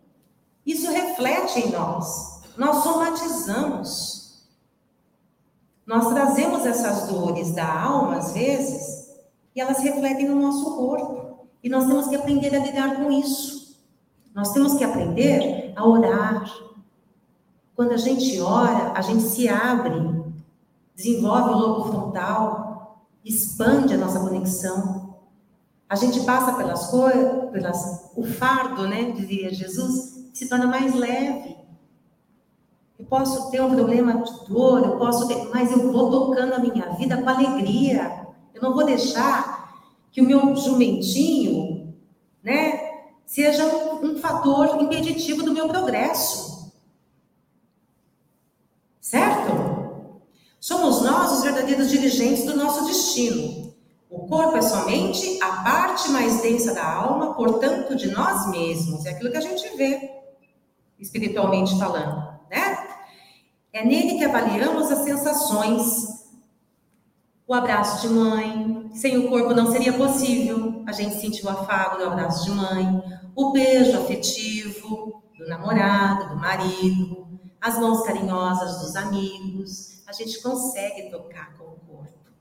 isso 0.65 0.89
reflete 0.89 1.59
em 1.59 1.69
nós. 1.69 2.43
Nós 2.55 2.83
somatizamos. 2.83 4.47
Nós 5.85 6.07
trazemos 6.13 6.65
essas 6.65 7.09
dores 7.09 7.51
da 7.51 7.69
alma, 7.69 8.19
às 8.19 8.31
vezes, 8.31 9.09
e 9.53 9.59
elas 9.59 9.79
refletem 9.79 10.29
no 10.29 10.41
nosso 10.41 10.77
corpo. 10.77 11.45
E 11.61 11.67
nós 11.67 11.87
temos 11.87 12.07
que 12.07 12.15
aprender 12.15 12.55
a 12.55 12.59
lidar 12.59 12.95
com 12.95 13.11
isso. 13.11 13.75
Nós 14.33 14.53
temos 14.53 14.75
que 14.75 14.85
aprender 14.85 15.73
a 15.75 15.85
orar. 15.85 16.49
Quando 17.75 17.91
a 17.91 17.97
gente 17.97 18.39
ora, 18.39 18.93
a 18.95 19.01
gente 19.01 19.23
se 19.23 19.49
abre, 19.49 20.23
desenvolve 20.95 21.49
o 21.49 21.57
lobo 21.57 21.91
frontal, 21.91 22.66
expande 23.27 23.93
a 23.93 23.97
nossa 23.97 24.19
conexão. 24.19 25.15
A 25.89 25.95
gente 25.95 26.21
passa 26.21 26.53
pelas 26.53 26.87
coisas, 26.87 27.49
pelas, 27.51 28.11
o 28.15 28.23
fardo, 28.23 28.87
né, 28.87 29.11
dizia 29.11 29.53
Jesus, 29.53 30.29
se 30.33 30.47
torna 30.47 30.67
mais 30.67 30.93
leve. 30.93 31.55
Eu 32.99 33.05
posso 33.05 33.51
ter 33.51 33.61
um 33.61 33.73
problema 33.75 34.23
de 34.23 34.47
dor, 34.47 34.83
eu 34.83 34.97
posso 34.97 35.27
ter, 35.27 35.49
mas 35.49 35.71
eu 35.71 35.91
vou 35.91 36.09
tocando 36.11 36.53
a 36.53 36.59
minha 36.59 36.89
vida 36.91 37.21
com 37.21 37.29
alegria. 37.29 38.27
Eu 38.53 38.61
não 38.61 38.73
vou 38.73 38.85
deixar 38.85 39.71
que 40.11 40.21
o 40.21 40.25
meu 40.25 40.55
jumentinho, 40.55 41.93
né, 42.43 42.87
seja 43.25 43.65
um, 43.65 44.05
um 44.05 44.17
fator 44.17 44.81
impeditivo 44.81 45.43
do 45.43 45.53
meu 45.53 45.67
progresso. 45.67 46.73
Certo? 48.99 49.66
Somos 50.67 51.01
nós 51.01 51.31
os 51.31 51.43
verdadeiros 51.43 51.89
dirigentes 51.89 52.43
do 52.43 52.53
nosso 52.53 52.83
destino. 52.87 53.73
O 54.09 54.27
corpo 54.27 54.57
é 54.57 54.61
somente 54.61 55.41
a 55.41 55.63
parte 55.63 56.09
mais 56.09 56.41
densa 56.41 56.73
da 56.73 56.85
alma, 56.85 57.35
portanto, 57.35 57.95
de 57.95 58.11
nós 58.11 58.49
mesmos. 58.49 59.05
É 59.05 59.11
aquilo 59.11 59.31
que 59.31 59.37
a 59.37 59.41
gente 59.41 59.65
vê, 59.77 59.97
espiritualmente 60.99 61.79
falando, 61.79 62.37
né? 62.51 62.85
É 63.71 63.85
nele 63.85 64.17
que 64.17 64.25
avaliamos 64.25 64.91
as 64.91 65.05
sensações. 65.05 66.27
O 67.47 67.53
abraço 67.53 68.05
de 68.05 68.13
mãe, 68.13 68.91
sem 68.93 69.17
o 69.19 69.29
corpo 69.29 69.53
não 69.53 69.71
seria 69.71 69.93
possível. 69.93 70.83
A 70.85 70.91
gente 70.91 71.15
sentiu 71.15 71.45
o 71.45 71.49
afago 71.49 71.99
do 71.99 72.07
abraço 72.07 72.43
de 72.43 72.51
mãe, 72.51 73.01
o 73.33 73.53
beijo 73.53 73.97
afetivo 73.97 75.23
do 75.37 75.47
namorado, 75.47 76.27
do 76.27 76.35
marido, 76.35 77.25
as 77.61 77.79
mãos 77.79 78.03
carinhosas 78.03 78.81
dos 78.81 78.97
amigos 78.97 79.96
a 80.07 80.13
gente 80.13 80.41
consegue 80.41 81.11
tocar 81.11 81.57
com 81.57 81.65
o 81.65 81.79
corpo, 81.85 82.31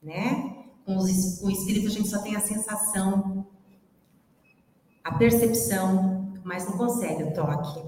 né? 0.00 0.66
Com, 0.84 0.96
o 0.96 1.50
espírito 1.50 1.88
a 1.88 1.90
gente 1.90 2.08
só 2.08 2.22
tem 2.22 2.36
a 2.36 2.40
sensação, 2.40 3.44
a 5.02 5.14
percepção, 5.14 6.32
mas 6.44 6.64
não 6.64 6.78
consegue 6.78 7.24
o 7.24 7.34
toque. 7.34 7.84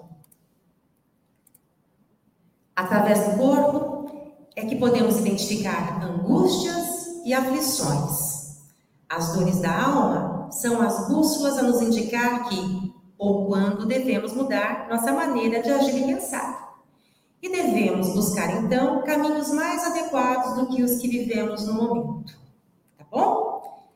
Através 2.75 3.25
do 3.29 3.39
corpo 3.39 4.43
é 4.57 4.67
que 4.67 4.75
podemos 4.75 5.19
identificar 5.19 6.03
angústias 6.03 7.23
e 7.25 7.33
aflições. 7.33 8.59
As 9.09 9.33
dores 9.33 9.61
da 9.61 9.81
alma 9.81 10.51
são 10.51 10.83
as 10.83 11.09
bússolas 11.09 11.57
a 11.57 11.63
nos 11.63 11.81
indicar 11.81 12.49
que 12.49 12.93
ou 13.17 13.47
quando 13.47 13.87
devemos 13.87 14.33
mudar 14.33 14.89
nossa 14.89 15.13
maneira 15.13 15.63
de 15.63 15.71
agir 15.71 16.03
e 16.03 16.15
pensar. 16.15 16.68
E 17.41 17.49
devemos 17.49 18.09
buscar 18.15 18.63
então 18.63 19.03
caminhos 19.03 19.51
mais 19.53 19.85
adequados 19.85 20.55
do 20.55 20.67
que 20.67 20.83
os 20.83 20.99
que 20.99 21.09
vivemos 21.09 21.67
no 21.67 21.75
momento. 21.75 22.37
Tá 22.97 23.05
bom? 23.11 23.89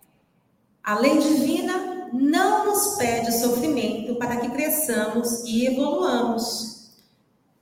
A 0.83 0.98
lei 0.98 1.18
divina 1.18 2.11
não 2.12 2.66
nos 2.66 2.96
pede 2.96 3.33
sofrimento 3.33 4.14
para 4.16 4.37
que 4.37 4.50
cresçamos 4.50 5.44
e 5.44 5.66
evoluamos. 5.66 6.90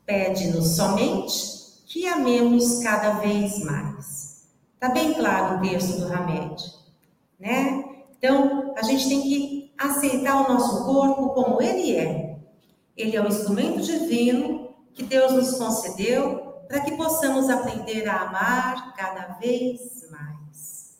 Pede-nos 0.04 0.76
somente 0.76 1.60
que 1.86 2.06
amemos 2.06 2.82
cada 2.82 3.14
vez 3.14 3.62
mais. 3.64 4.48
Tá 4.78 4.88
bem 4.88 5.14
claro 5.14 5.58
o 5.58 5.60
texto 5.60 6.00
do 6.00 6.12
Hamed, 6.12 6.62
né? 7.38 7.84
Então, 8.16 8.74
a 8.76 8.82
gente 8.82 9.08
tem 9.08 9.22
que 9.22 9.72
aceitar 9.78 10.44
o 10.44 10.52
nosso 10.52 10.84
corpo 10.84 11.30
como 11.30 11.60
ele 11.62 11.96
é. 11.96 12.38
Ele 12.96 13.16
é 13.16 13.22
um 13.22 13.28
instrumento 13.28 13.80
divino 13.80 14.69
que 14.94 15.03
Deus 15.03 15.33
nos 15.33 15.57
concedeu 15.57 16.50
para 16.68 16.81
que 16.81 16.96
possamos 16.96 17.50
aprender 17.50 18.09
a 18.09 18.22
amar 18.22 18.94
cada 18.94 19.35
vez 19.38 20.09
mais. 20.11 20.98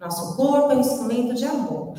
Nosso 0.00 0.34
corpo 0.36 0.72
é 0.72 0.76
um 0.76 0.80
instrumento 0.80 1.34
de 1.34 1.44
amor, 1.44 1.94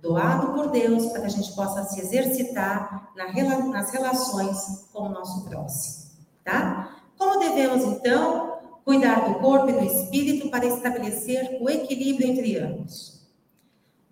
doado 0.00 0.52
por 0.52 0.70
Deus 0.70 1.06
para 1.06 1.20
que 1.20 1.26
a 1.26 1.30
gente 1.30 1.54
possa 1.54 1.84
se 1.84 2.00
exercitar 2.00 3.12
nas 3.14 3.90
relações 3.90 4.88
com 4.92 5.04
o 5.04 5.08
nosso 5.10 5.44
próximo, 5.44 6.10
tá? 6.42 7.02
Como 7.16 7.38
devemos 7.38 7.84
então 7.84 8.58
cuidar 8.84 9.28
do 9.28 9.38
corpo 9.38 9.70
e 9.70 9.72
do 9.72 9.84
espírito 9.84 10.50
para 10.50 10.66
estabelecer 10.66 11.58
o 11.60 11.70
equilíbrio 11.70 12.30
entre 12.30 12.58
ambos? 12.58 13.22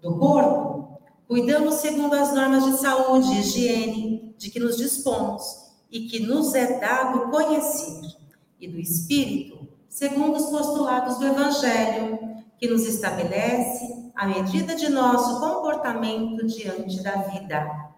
Do 0.00 0.16
corpo, 0.18 1.00
cuidamos 1.26 1.76
segundo 1.76 2.14
as 2.14 2.32
normas 2.32 2.64
de 2.64 2.78
saúde 2.78 3.32
e 3.32 3.40
higiene 3.40 4.34
de 4.38 4.50
que 4.50 4.60
nos 4.60 4.76
dispomos 4.76 5.61
e 5.92 6.08
que 6.08 6.20
nos 6.20 6.54
é 6.54 6.80
dado 6.80 7.30
conhecer, 7.30 8.00
e 8.58 8.66
do 8.66 8.80
Espírito, 8.80 9.68
segundo 9.88 10.36
os 10.36 10.46
postulados 10.46 11.18
do 11.18 11.26
Evangelho, 11.26 12.18
que 12.58 12.66
nos 12.66 12.86
estabelece 12.86 14.10
a 14.14 14.26
medida 14.26 14.74
de 14.74 14.88
nosso 14.88 15.38
comportamento 15.38 16.46
diante 16.46 17.02
da 17.02 17.16
vida. 17.16 17.92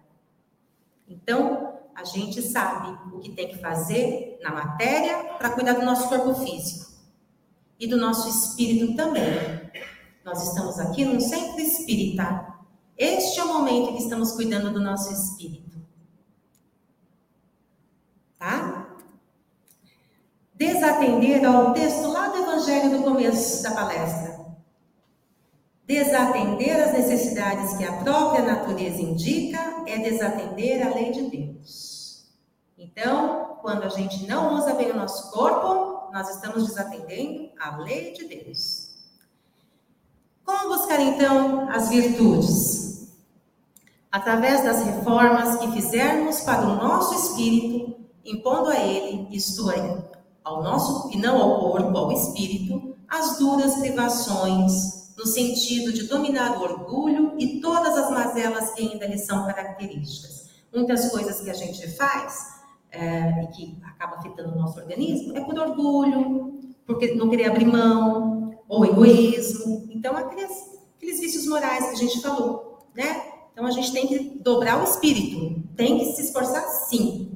Então, 1.07 1.79
a 1.95 2.03
gente 2.03 2.41
sabe 2.41 2.97
o 3.15 3.19
que 3.19 3.31
tem 3.31 3.47
que 3.47 3.59
fazer 3.59 4.39
na 4.43 4.51
matéria 4.51 5.35
para 5.37 5.51
cuidar 5.51 5.73
do 5.73 5.85
nosso 5.85 6.09
corpo 6.09 6.33
físico 6.43 6.91
e 7.79 7.87
do 7.87 7.95
nosso 7.95 8.27
espírito 8.27 8.95
também. 8.97 9.23
Nós 10.25 10.45
estamos 10.45 10.79
aqui 10.79 11.05
num 11.05 11.19
centro 11.19 11.61
espírita. 11.61 12.55
Este 12.97 13.39
é 13.39 13.43
o 13.43 13.53
momento 13.53 13.93
que 13.93 14.03
estamos 14.03 14.33
cuidando 14.33 14.73
do 14.73 14.81
nosso 14.81 15.13
espírito 15.13 15.65
tá? 18.45 18.87
Desatender 20.55 21.45
ao 21.45 21.73
texto 21.73 22.07
lá 22.07 22.29
do 22.29 22.37
Evangelho 22.37 22.89
do 22.89 23.03
começo 23.03 23.61
da 23.61 23.71
palestra. 23.71 24.39
Desatender 25.85 26.81
as 26.81 26.93
necessidades 26.93 27.75
que 27.75 27.83
a 27.83 27.91
própria 27.97 28.41
natureza 28.41 29.01
indica 29.01 29.83
é 29.85 29.97
desatender 29.97 30.87
a 30.87 30.95
lei 30.95 31.11
de 31.11 31.23
Deus. 31.23 32.25
Então, 32.77 33.57
quando 33.61 33.83
a 33.83 33.89
gente 33.89 34.25
não 34.27 34.55
usa 34.55 34.73
bem 34.75 34.91
o 34.91 34.95
nosso 34.95 35.29
corpo, 35.31 36.09
nós 36.13 36.29
estamos 36.29 36.65
desatendendo 36.67 37.49
a 37.59 37.75
lei 37.75 38.13
de 38.13 38.25
Deus. 38.25 38.95
Como 40.45 40.77
buscar 40.77 41.01
então 41.01 41.69
as 41.69 41.89
virtudes? 41.89 43.09
Através 44.09 44.63
das 44.63 44.85
reformas 44.85 45.59
que 45.59 45.69
fizermos 45.73 46.39
para 46.41 46.61
o 46.61 46.75
nosso 46.75 47.13
espírito 47.13 47.93
impondo 48.23 48.69
a 48.69 48.77
ele, 48.77 49.27
isto 49.29 49.69
é, 49.69 50.14
ao 50.45 50.63
nosso 50.63 51.09
e 51.11 51.17
não 51.17 51.41
ao 51.41 51.59
corpo, 51.59 51.97
ao 51.97 52.11
espírito, 52.11 52.95
as 53.09 53.39
duras 53.39 53.75
privações, 53.77 55.13
no 55.17 55.25
sentido 55.25 55.91
de 55.91 56.03
dominar 56.03 56.57
o 56.57 56.63
orgulho 56.63 57.33
e 57.39 57.59
todas 57.59 57.97
as 57.97 58.11
mazelas 58.11 58.71
que 58.71 58.83
ainda 58.83 59.07
lhe 59.07 59.17
são 59.17 59.45
características. 59.47 60.49
Muitas 60.73 61.09
coisas 61.09 61.41
que 61.41 61.49
a 61.49 61.53
gente 61.53 61.87
faz 61.95 62.61
é, 62.91 63.43
e 63.43 63.47
que 63.47 63.77
acaba 63.83 64.17
afetando 64.17 64.53
o 64.53 64.59
nosso 64.59 64.79
organismo 64.79 65.35
é 65.35 65.41
por 65.41 65.57
orgulho, 65.57 66.59
porque 66.85 67.15
não 67.15 67.29
querer 67.29 67.45
abrir 67.45 67.65
mão, 67.65 68.55
ou 68.67 68.85
egoísmo. 68.85 69.87
Então, 69.89 70.15
aqueles, 70.15 70.79
aqueles 70.97 71.19
vícios 71.19 71.47
morais 71.47 71.87
que 71.87 71.95
a 71.95 71.97
gente 71.97 72.21
falou, 72.21 72.87
né? 72.95 73.23
Então, 73.51 73.65
a 73.65 73.71
gente 73.71 73.91
tem 73.93 74.05
que 74.05 74.39
dobrar 74.43 74.81
o 74.81 74.83
espírito, 74.83 75.63
tem 75.75 75.97
que 75.97 76.05
se 76.13 76.23
esforçar 76.23 76.63
sim, 76.89 77.34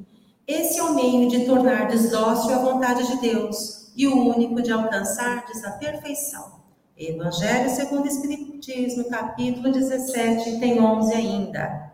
esse 0.50 0.78
é 0.78 0.82
o 0.82 0.94
meio 0.94 1.28
de 1.28 1.44
tornar 1.44 1.86
desdócil 1.86 2.54
a 2.54 2.58
vontade 2.58 3.06
de 3.06 3.20
Deus 3.20 3.92
e 3.96 4.08
o 4.08 4.34
único 4.34 4.60
de 4.60 4.72
alcançar 4.72 5.44
a 5.64 5.70
perfeição. 5.72 6.60
Evangelho 6.96 7.70
segundo 7.70 8.04
o 8.04 8.08
Espiritismo, 8.08 9.08
capítulo 9.08 9.72
17, 9.72 10.58
tem 10.58 10.80
11 10.80 11.14
ainda. 11.14 11.92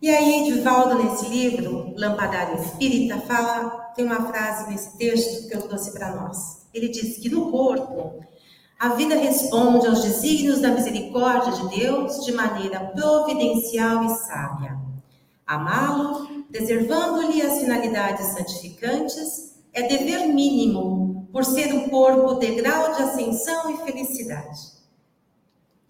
E 0.00 0.10
aí, 0.10 0.44
Divaldo, 0.44 1.02
nesse 1.02 1.26
livro, 1.28 1.94
Lampadário 1.96 2.60
Espírita, 2.60 3.20
fala, 3.20 3.92
tem 3.94 4.04
uma 4.04 4.26
frase 4.26 4.68
nesse 4.68 4.98
texto 4.98 5.48
que 5.48 5.54
eu 5.54 5.62
trouxe 5.62 5.92
para 5.92 6.10
nós. 6.16 6.66
Ele 6.74 6.88
diz 6.88 7.18
que 7.18 7.28
no 7.28 7.52
corpo, 7.52 8.20
a 8.78 8.88
vida 8.90 9.14
responde 9.14 9.86
aos 9.86 10.02
desígnios 10.02 10.60
da 10.60 10.70
misericórdia 10.70 11.52
de 11.52 11.78
Deus 11.78 12.24
de 12.24 12.32
maneira 12.32 12.80
providencial 12.86 14.04
e 14.04 14.08
sábia. 14.08 14.81
Amá-lo, 15.52 16.46
preservando-lhe 16.50 17.42
as 17.42 17.60
finalidades 17.60 18.28
santificantes, 18.28 19.52
é 19.70 19.82
dever 19.82 20.28
mínimo, 20.28 21.28
por 21.30 21.44
ser 21.44 21.74
o 21.74 21.90
corpo 21.90 22.36
degrau 22.36 22.94
de 22.94 23.02
ascensão 23.02 23.70
e 23.70 23.84
felicidade. 23.84 24.58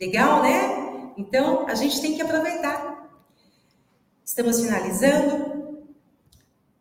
Legal, 0.00 0.42
né? 0.42 1.12
Então, 1.16 1.64
a 1.68 1.76
gente 1.76 2.00
tem 2.00 2.16
que 2.16 2.22
aproveitar. 2.22 3.08
Estamos 4.24 4.58
finalizando. 4.58 5.84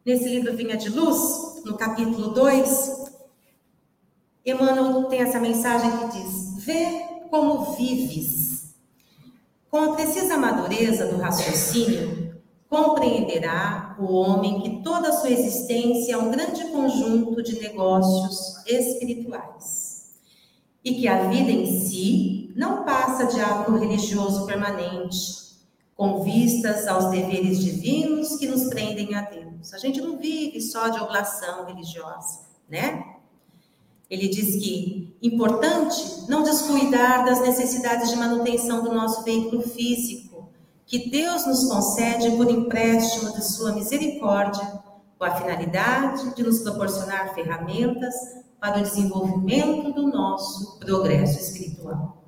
Nesse 0.03 0.27
livro 0.27 0.57
Vinha 0.57 0.75
de 0.75 0.89
Luz, 0.89 1.63
no 1.63 1.77
capítulo 1.77 2.29
2, 2.29 3.11
Emmanuel 4.43 5.03
tem 5.03 5.21
essa 5.21 5.39
mensagem 5.39 5.91
que 5.99 6.17
diz: 6.17 6.65
Vê 6.65 7.05
como 7.29 7.75
vives. 7.75 8.73
Com 9.69 9.91
a 9.91 9.93
precisa 9.93 10.35
madureza 10.35 11.05
do 11.05 11.17
raciocínio, 11.17 12.30
compreenderá 12.71 13.97
o 13.99 14.13
homem 14.13 14.61
que 14.61 14.81
toda 14.81 15.09
a 15.09 15.11
sua 15.11 15.29
existência 15.29 16.13
é 16.13 16.17
um 16.17 16.31
grande 16.31 16.63
conjunto 16.69 17.43
de 17.43 17.59
negócios 17.59 18.65
espirituais 18.65 20.13
e 20.81 20.95
que 20.95 21.05
a 21.05 21.27
vida 21.27 21.51
em 21.51 21.65
si 21.65 22.53
não 22.55 22.85
passa 22.85 23.25
de 23.25 23.41
ato 23.41 23.77
religioso 23.77 24.45
permanente, 24.45 25.41
com 25.97 26.23
vistas 26.23 26.87
aos 26.87 27.11
deveres 27.11 27.59
divinos 27.59 28.37
que 28.37 28.47
nos 28.47 28.69
prendem 28.69 29.15
a 29.15 29.21
Deus. 29.23 29.73
A 29.73 29.77
gente 29.77 29.99
não 29.99 30.17
vive 30.17 30.61
só 30.61 30.87
de 30.87 30.99
oblação 31.01 31.65
religiosa, 31.65 32.39
né? 32.69 33.03
Ele 34.09 34.29
diz 34.29 34.55
que 34.63 35.13
importante 35.21 36.23
não 36.29 36.41
descuidar 36.41 37.25
das 37.25 37.41
necessidades 37.41 38.09
de 38.09 38.15
manutenção 38.15 38.81
do 38.81 38.93
nosso 38.93 39.23
veículo 39.23 39.61
físico 39.61 40.30
que 40.91 41.09
Deus 41.09 41.45
nos 41.45 41.69
concede 41.69 42.31
por 42.31 42.51
empréstimo 42.51 43.31
de 43.31 43.47
sua 43.47 43.71
misericórdia, 43.71 44.83
com 45.17 45.23
a 45.23 45.35
finalidade 45.35 46.35
de 46.35 46.43
nos 46.43 46.59
proporcionar 46.59 47.33
ferramentas 47.33 48.13
para 48.59 48.79
o 48.79 48.81
desenvolvimento 48.81 49.93
do 49.93 50.07
nosso 50.07 50.77
progresso 50.79 51.39
espiritual. 51.39 52.21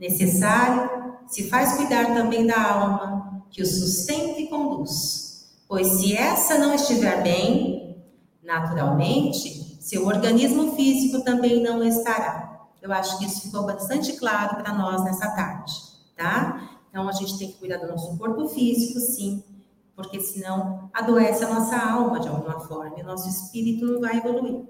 Necessário 0.00 1.14
se 1.28 1.48
faz 1.48 1.74
cuidar 1.74 2.06
também 2.06 2.44
da 2.44 2.60
alma, 2.60 3.44
que 3.48 3.62
o 3.62 3.66
sustenta 3.66 4.40
e 4.40 4.48
conduz, 4.48 5.54
pois 5.68 5.86
se 5.86 6.16
essa 6.16 6.58
não 6.58 6.74
estiver 6.74 7.22
bem, 7.22 7.96
naturalmente, 8.42 9.78
seu 9.80 10.04
organismo 10.04 10.74
físico 10.74 11.22
também 11.22 11.62
não 11.62 11.80
estará. 11.84 12.66
Eu 12.82 12.92
acho 12.92 13.20
que 13.20 13.26
isso 13.26 13.42
ficou 13.42 13.64
bastante 13.64 14.14
claro 14.14 14.56
para 14.56 14.74
nós 14.74 15.04
nessa 15.04 15.30
tarde, 15.30 15.72
tá? 16.16 16.73
Então, 16.94 17.08
a 17.08 17.12
gente 17.12 17.36
tem 17.36 17.48
que 17.48 17.58
cuidar 17.58 17.78
do 17.78 17.88
nosso 17.88 18.16
corpo 18.16 18.48
físico, 18.50 19.00
sim, 19.00 19.42
porque 19.96 20.20
senão 20.20 20.88
adoece 20.94 21.42
a 21.42 21.52
nossa 21.52 21.76
alma 21.76 22.20
de 22.20 22.28
alguma 22.28 22.60
forma 22.60 22.96
e 22.96 23.02
o 23.02 23.04
nosso 23.04 23.28
espírito 23.28 23.84
não 23.84 24.00
vai 24.00 24.18
evoluir. 24.18 24.62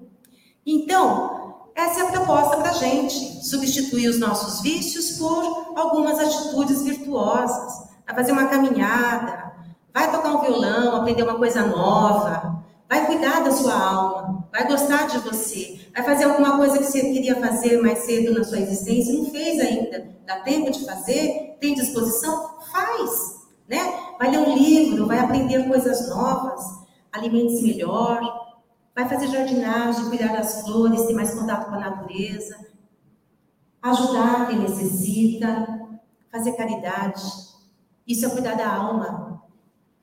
Então, 0.64 1.68
essa 1.74 2.00
é 2.00 2.02
a 2.08 2.12
proposta 2.12 2.56
para 2.56 2.70
a 2.70 2.72
gente: 2.72 3.46
substituir 3.46 4.08
os 4.08 4.18
nossos 4.18 4.62
vícios 4.62 5.18
por 5.18 5.74
algumas 5.76 6.18
atitudes 6.18 6.80
virtuosas. 6.82 7.90
Vai 8.06 8.14
fazer 8.14 8.32
uma 8.32 8.46
caminhada, 8.46 9.52
vai 9.92 10.10
tocar 10.10 10.34
um 10.34 10.40
violão, 10.40 10.96
aprender 10.96 11.24
uma 11.24 11.36
coisa 11.36 11.66
nova, 11.66 12.64
vai 12.88 13.04
cuidar 13.04 13.44
da 13.44 13.50
sua 13.50 13.74
alma, 13.74 14.48
vai 14.50 14.66
gostar 14.66 15.08
de 15.08 15.18
você, 15.18 15.83
vai 15.94 16.02
fazer 16.02 16.24
alguma 16.24 16.56
coisa 16.56 16.78
que 16.78 16.84
você 16.84 17.00
queria 17.00 17.36
fazer 17.36 17.80
mais 17.80 18.00
cedo 18.00 18.34
na 18.34 18.42
sua 18.42 18.58
existência, 18.58 19.14
não 19.14 19.30
fez 19.30 19.60
ainda, 19.60 20.04
dá 20.26 20.40
tempo 20.40 20.70
de 20.72 20.84
fazer, 20.84 21.56
tem 21.60 21.74
disposição, 21.74 22.58
faz, 22.72 23.46
né? 23.68 23.78
Vai 24.18 24.32
ler 24.32 24.40
um 24.40 24.56
livro, 24.56 25.06
vai 25.06 25.20
aprender 25.20 25.68
coisas 25.68 26.08
novas, 26.08 26.60
alimente-se 27.12 27.62
melhor, 27.62 28.20
vai 28.94 29.08
fazer 29.08 29.28
jardinagem, 29.28 30.08
cuidar 30.08 30.32
das 30.32 30.62
flores, 30.62 31.06
ter 31.06 31.14
mais 31.14 31.32
contato 31.32 31.68
com 31.68 31.76
a 31.76 31.80
natureza, 31.80 32.56
ajudar 33.80 34.48
quem 34.48 34.58
necessita, 34.58 35.80
fazer 36.32 36.52
caridade. 36.52 37.22
Isso 38.06 38.26
é 38.26 38.30
cuidar 38.30 38.56
da 38.56 38.68
alma. 38.68 39.44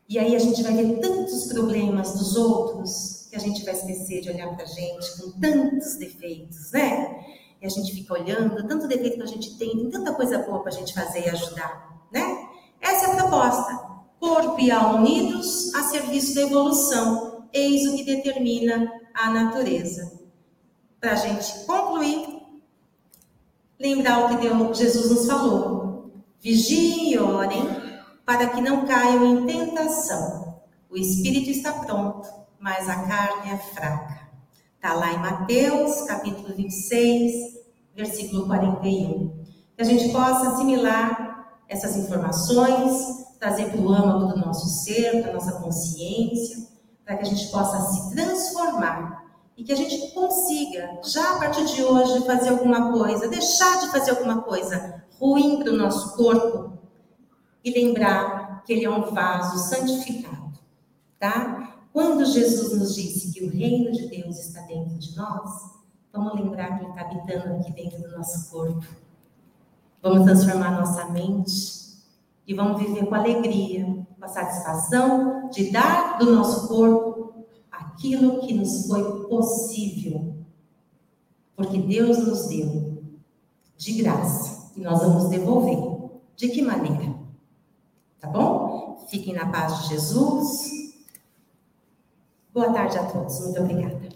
E 0.08 0.18
aí 0.18 0.36
a 0.36 0.39
gente 0.39 0.64
vai 0.64 0.74
ver 0.74 1.00
tantos 1.00 1.48
problemas 1.48 2.14
dos 2.14 2.38
outros 2.38 3.20
que 3.32 3.38
a 3.38 3.40
gente 3.40 3.64
vai 3.64 3.74
esquecer 3.74 4.20
de 4.20 4.30
olhar 4.30 4.54
para 4.54 4.66
a 4.66 4.68
gente 4.68 5.18
com 5.18 5.32
tantos 5.40 5.96
defeitos, 5.96 6.70
né? 6.74 7.24
E 7.62 7.66
a 7.66 7.70
gente 7.70 7.94
fica 7.94 8.14
olhando, 8.14 8.68
tanto 8.68 8.90
defeito 8.90 9.16
que 9.16 9.24
a 9.24 9.26
gente 9.26 9.58
tem, 9.58 9.70
tem 9.70 9.90
tanta 9.90 10.14
coisa 10.14 10.40
boa 10.40 10.60
para 10.60 10.70
a 10.70 10.76
gente 10.76 10.94
fazer 10.94 11.26
e 11.26 11.30
ajudar, 11.30 12.06
né? 12.12 12.50
Essa 12.82 13.06
é 13.06 13.12
a 13.12 13.16
proposta. 13.16 13.74
Corpo 14.20 14.60
e 14.60 14.70
alma 14.70 15.00
unidos 15.00 15.74
a 15.74 15.84
serviço 15.84 16.36
da 16.36 16.42
evolução. 16.42 17.48
Eis 17.54 17.88
o 17.88 17.96
que 17.96 18.04
determina 18.04 18.92
a 19.14 19.30
natureza. 19.30 20.20
Para 21.00 21.14
a 21.14 21.16
gente 21.16 21.66
concluir, 21.66 22.42
lembrar 23.80 24.26
o 24.26 24.30
que 24.30 24.42
Deus, 24.42 24.78
Jesus 24.78 25.10
nos 25.10 25.26
falou. 25.26 26.12
Vigiem 26.42 27.14
e 27.14 27.18
orem 27.18 27.66
para 28.26 28.50
que 28.50 28.60
não 28.60 28.86
caiam 28.86 29.26
em 29.26 29.46
tentação. 29.46 30.62
O 30.90 30.98
espírito 30.98 31.50
está 31.50 31.72
pronto, 31.72 32.28
mas 32.62 32.88
a 32.88 32.95
carne 33.07 33.51
é 33.51 33.57
fraca. 33.57 34.22
Está 34.76 34.93
lá 34.93 35.12
em 35.12 35.18
Mateus, 35.18 36.03
capítulo 36.03 36.55
26, 36.55 37.34
versículo 37.95 38.45
41. 38.45 39.43
Que 39.76 39.82
a 39.82 39.84
gente 39.84 40.09
possa 40.14 40.49
assimilar 40.49 41.57
essas 41.68 41.97
informações, 41.97 43.26
trazer 43.39 43.72
para 43.72 43.82
o 43.82 43.91
âmago 43.91 44.34
do 44.34 44.45
nosso 44.45 44.68
ser, 44.84 45.22
para 45.22 45.32
a 45.32 45.34
nossa 45.34 45.53
consciência, 45.53 46.68
para 47.03 47.18
que 47.18 47.24
a 47.24 47.26
gente 47.26 47.47
possa 47.51 47.80
se 47.91 48.14
transformar 48.14 49.26
e 49.57 49.64
que 49.64 49.74
a 49.74 49.76
gente 49.76 50.12
consiga, 50.14 50.99
já 51.03 51.36
a 51.36 51.39
partir 51.39 51.66
de 51.66 51.84
hoje, 51.84 52.26
fazer 52.28 52.49
alguma 52.49 52.91
coisa, 52.91 53.28
deixar 53.28 53.80
de 53.80 53.88
fazer 53.89 54.12
alguma 54.12 54.43
coisa 54.43 55.03
ruim 55.20 55.57
para 55.57 55.72
o 55.72 55.78
nosso 55.78 56.16
corpo 56.16 56.78
e 57.64 57.72
lembrar 57.72 58.64
que 58.64 58.74
ele 58.74 58.86
é 58.86 58.89
um 58.89 59.12
vaso 59.12 59.57
santificado, 59.68 60.59
tá? 61.20 61.81
Quando 61.94 62.26
Jesus 62.26 62.78
nos 62.80 62.96
disse 62.96 63.34
que 63.34 63.44
o 63.44 63.50
reino 63.50 63.92
de 63.92 64.08
Deus 64.08 64.39
está 64.39 64.62
dentro 64.62 64.98
de 64.98 65.16
nós, 65.16 65.72
vamos 66.14 66.36
lembrar 66.36 66.78
que 66.78 66.86
ele 66.86 66.92
está 66.92 67.02
habitando 67.02 67.56
aqui 67.56 67.72
dentro 67.74 68.02
do 68.02 68.18
nosso 68.18 68.50
corpo. 68.50 68.86
Vamos 70.02 70.24
transformar 70.26 70.72
nossa 70.72 71.06
mente 71.10 71.82
e 72.48 72.54
vamos 72.54 72.82
viver 72.82 73.06
com 73.06 73.14
alegria, 73.14 73.86
com 74.18 74.26
a 74.26 74.28
satisfação 74.28 75.50
de 75.50 75.70
dar 75.70 76.18
do 76.18 76.34
nosso 76.34 76.68
corpo 76.70 77.46
aquilo 77.70 78.39
que 78.39 78.54
nos 78.54 78.88
foi 78.88 79.28
possível, 79.28 80.34
porque 81.56 81.78
Deus 81.78 82.20
nos 82.26 82.48
deu 82.48 83.04
de 83.78 83.94
graça 84.02 84.72
e 84.76 84.82
nós 84.82 85.00
vamos 85.00 85.30
devolver. 85.30 86.10
De 86.36 86.50
que 86.50 86.62
maneira? 86.62 87.14
Tá 88.20 88.30
bom? 88.30 89.06
Fiquem 89.10 89.34
na 89.34 89.48
paz 89.52 89.82
de 89.84 89.89
Jesus. 89.89 90.81
Boa 92.54 92.72
tarde 92.74 92.97
a 92.97 93.06
todos. 93.06 93.39
Muito 93.41 93.62
obrigada. 93.62 94.11